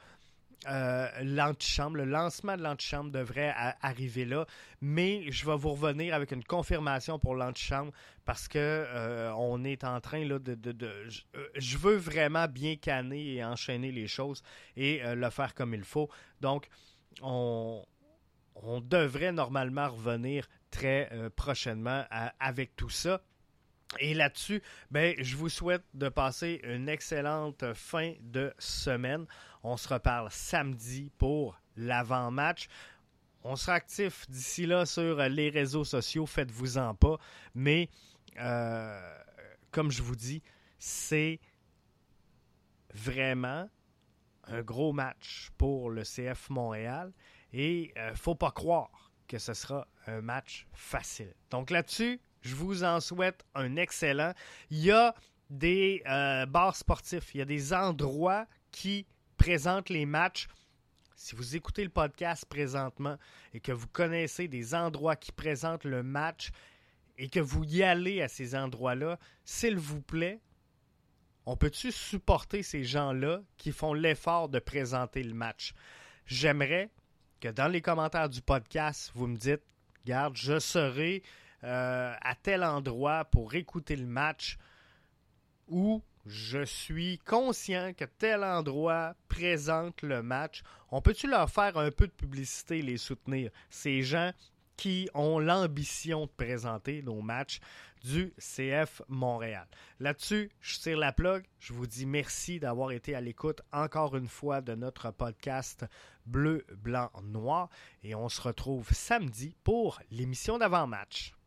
euh, 0.66 1.08
l'antichambre, 1.22 1.98
le 1.98 2.04
lancement 2.04 2.56
de 2.56 2.62
l'antichambre 2.62 3.12
devrait 3.12 3.54
arriver 3.80 4.24
là, 4.24 4.44
mais 4.80 5.30
je 5.30 5.46
vais 5.46 5.56
vous 5.56 5.70
revenir 5.70 6.14
avec 6.14 6.32
une 6.32 6.42
confirmation 6.42 7.20
pour 7.20 7.36
l'antichambre 7.36 7.92
parce 8.24 8.48
que 8.48 8.58
euh, 8.58 9.32
on 9.36 9.62
est 9.62 9.84
en 9.84 10.00
train 10.00 10.24
là, 10.24 10.40
de, 10.40 10.58
euh, 10.82 11.10
je, 11.54 11.78
veux 11.78 11.96
vraiment 11.96 12.48
bien 12.48 12.74
canner 12.74 13.34
et 13.34 13.44
enchaîner 13.44 13.92
les 13.92 14.08
choses 14.08 14.42
et 14.76 15.00
le 15.04 15.30
faire 15.30 15.54
comme 15.54 15.74
il 15.74 15.84
faut. 15.84 16.10
Donc, 16.40 16.68
on, 17.22 17.84
on 18.56 18.80
devrait 18.80 19.32
normalement 19.32 19.88
revenir 19.88 20.48
très 20.72 21.08
prochainement 21.36 22.04
avec 22.40 22.74
tout 22.74 22.90
ça. 22.90 23.22
Et 23.98 24.14
là-dessus, 24.14 24.62
ben, 24.90 25.14
je 25.18 25.36
vous 25.36 25.48
souhaite 25.48 25.84
de 25.94 26.08
passer 26.08 26.60
une 26.62 26.88
excellente 26.88 27.72
fin 27.74 28.14
de 28.20 28.52
semaine. 28.58 29.26
On 29.62 29.76
se 29.76 29.88
reparle 29.88 30.28
samedi 30.30 31.10
pour 31.18 31.58
l'avant-match. 31.76 32.68
On 33.44 33.56
sera 33.56 33.74
actif 33.74 34.28
d'ici 34.28 34.66
là 34.66 34.84
sur 34.84 35.16
les 35.16 35.48
réseaux 35.48 35.84
sociaux, 35.84 36.26
faites-vous-en 36.26 36.94
pas. 36.94 37.18
Mais, 37.54 37.88
euh, 38.38 39.18
comme 39.70 39.90
je 39.90 40.02
vous 40.02 40.16
dis, 40.16 40.42
c'est 40.78 41.40
vraiment 42.92 43.68
un 44.44 44.62
gros 44.62 44.92
match 44.92 45.50
pour 45.56 45.90
le 45.90 46.02
CF 46.02 46.50
Montréal. 46.50 47.12
Et 47.52 47.92
ne 47.96 48.00
euh, 48.00 48.14
faut 48.14 48.34
pas 48.34 48.50
croire 48.50 49.12
que 49.26 49.38
ce 49.38 49.54
sera 49.54 49.86
un 50.06 50.20
match 50.20 50.66
facile. 50.72 51.32
Donc 51.50 51.70
là-dessus, 51.70 52.20
je 52.42 52.54
vous 52.54 52.84
en 52.84 53.00
souhaite 53.00 53.44
un 53.54 53.76
excellent. 53.76 54.32
Il 54.70 54.78
y 54.78 54.90
a 54.90 55.14
des 55.50 56.02
euh, 56.06 56.46
bars 56.46 56.76
sportifs, 56.76 57.34
il 57.34 57.38
y 57.38 57.42
a 57.42 57.46
des 57.46 57.72
endroits 57.72 58.46
qui 58.70 59.06
présentent 59.36 59.88
les 59.88 60.06
matchs. 60.06 60.46
Si 61.16 61.34
vous 61.34 61.56
écoutez 61.56 61.82
le 61.82 61.90
podcast 61.90 62.44
présentement 62.44 63.16
et 63.52 63.60
que 63.60 63.72
vous 63.72 63.88
connaissez 63.88 64.46
des 64.46 64.74
endroits 64.74 65.16
qui 65.16 65.32
présentent 65.32 65.84
le 65.84 66.02
match 66.02 66.50
et 67.16 67.28
que 67.28 67.40
vous 67.40 67.64
y 67.64 67.82
allez 67.82 68.22
à 68.22 68.28
ces 68.28 68.54
endroits-là, 68.54 69.18
s'il 69.44 69.76
vous 69.76 70.00
plaît, 70.00 70.40
on 71.46 71.56
peut-tu 71.56 71.90
supporter 71.90 72.62
ces 72.62 72.84
gens-là 72.84 73.40
qui 73.56 73.72
font 73.72 73.94
l'effort 73.94 74.48
de 74.48 74.58
présenter 74.58 75.22
le 75.22 75.34
match? 75.34 75.72
J'aimerais 76.26 76.90
que 77.40 77.48
dans 77.48 77.68
les 77.68 77.80
commentaires 77.80 78.28
du 78.28 78.42
podcast, 78.42 79.10
vous 79.14 79.26
me 79.26 79.36
dites, 79.36 79.62
garde, 80.04 80.36
je 80.36 80.58
serai 80.58 81.22
euh, 81.64 82.14
à 82.20 82.34
tel 82.34 82.64
endroit 82.64 83.24
pour 83.24 83.54
écouter 83.54 83.96
le 83.96 84.06
match 84.06 84.58
ou 85.66 86.02
je 86.26 86.64
suis 86.64 87.18
conscient 87.18 87.92
que 87.94 88.04
tel 88.04 88.44
endroit 88.44 89.14
présente 89.28 90.02
le 90.02 90.22
match. 90.22 90.62
On 90.90 91.00
peut-tu 91.00 91.26
leur 91.26 91.50
faire 91.50 91.78
un 91.78 91.90
peu 91.90 92.06
de 92.06 92.12
publicité, 92.12 92.82
les 92.82 92.98
soutenir? 92.98 93.50
Ces 93.70 94.02
gens 94.02 94.32
qui 94.76 95.08
ont 95.14 95.38
l'ambition 95.38 96.26
de 96.26 96.30
présenter 96.30 97.02
nos 97.02 97.20
matchs 97.20 97.60
du 98.04 98.32
CF 98.38 99.02
Montréal. 99.08 99.66
Là-dessus, 99.98 100.50
je 100.60 100.78
tire 100.78 100.98
la 100.98 101.12
plug. 101.12 101.44
Je 101.58 101.72
vous 101.72 101.86
dis 101.86 102.06
merci 102.06 102.60
d'avoir 102.60 102.92
été 102.92 103.14
à 103.14 103.20
l'écoute 103.20 103.60
encore 103.72 104.16
une 104.16 104.28
fois 104.28 104.60
de 104.60 104.74
notre 104.74 105.10
podcast 105.10 105.84
Bleu, 106.26 106.64
Blanc, 106.76 107.10
Noir. 107.24 107.68
Et 108.04 108.14
on 108.14 108.28
se 108.28 108.40
retrouve 108.40 108.88
samedi 108.92 109.56
pour 109.64 109.98
l'émission 110.10 110.58
d'avant-match. 110.58 111.37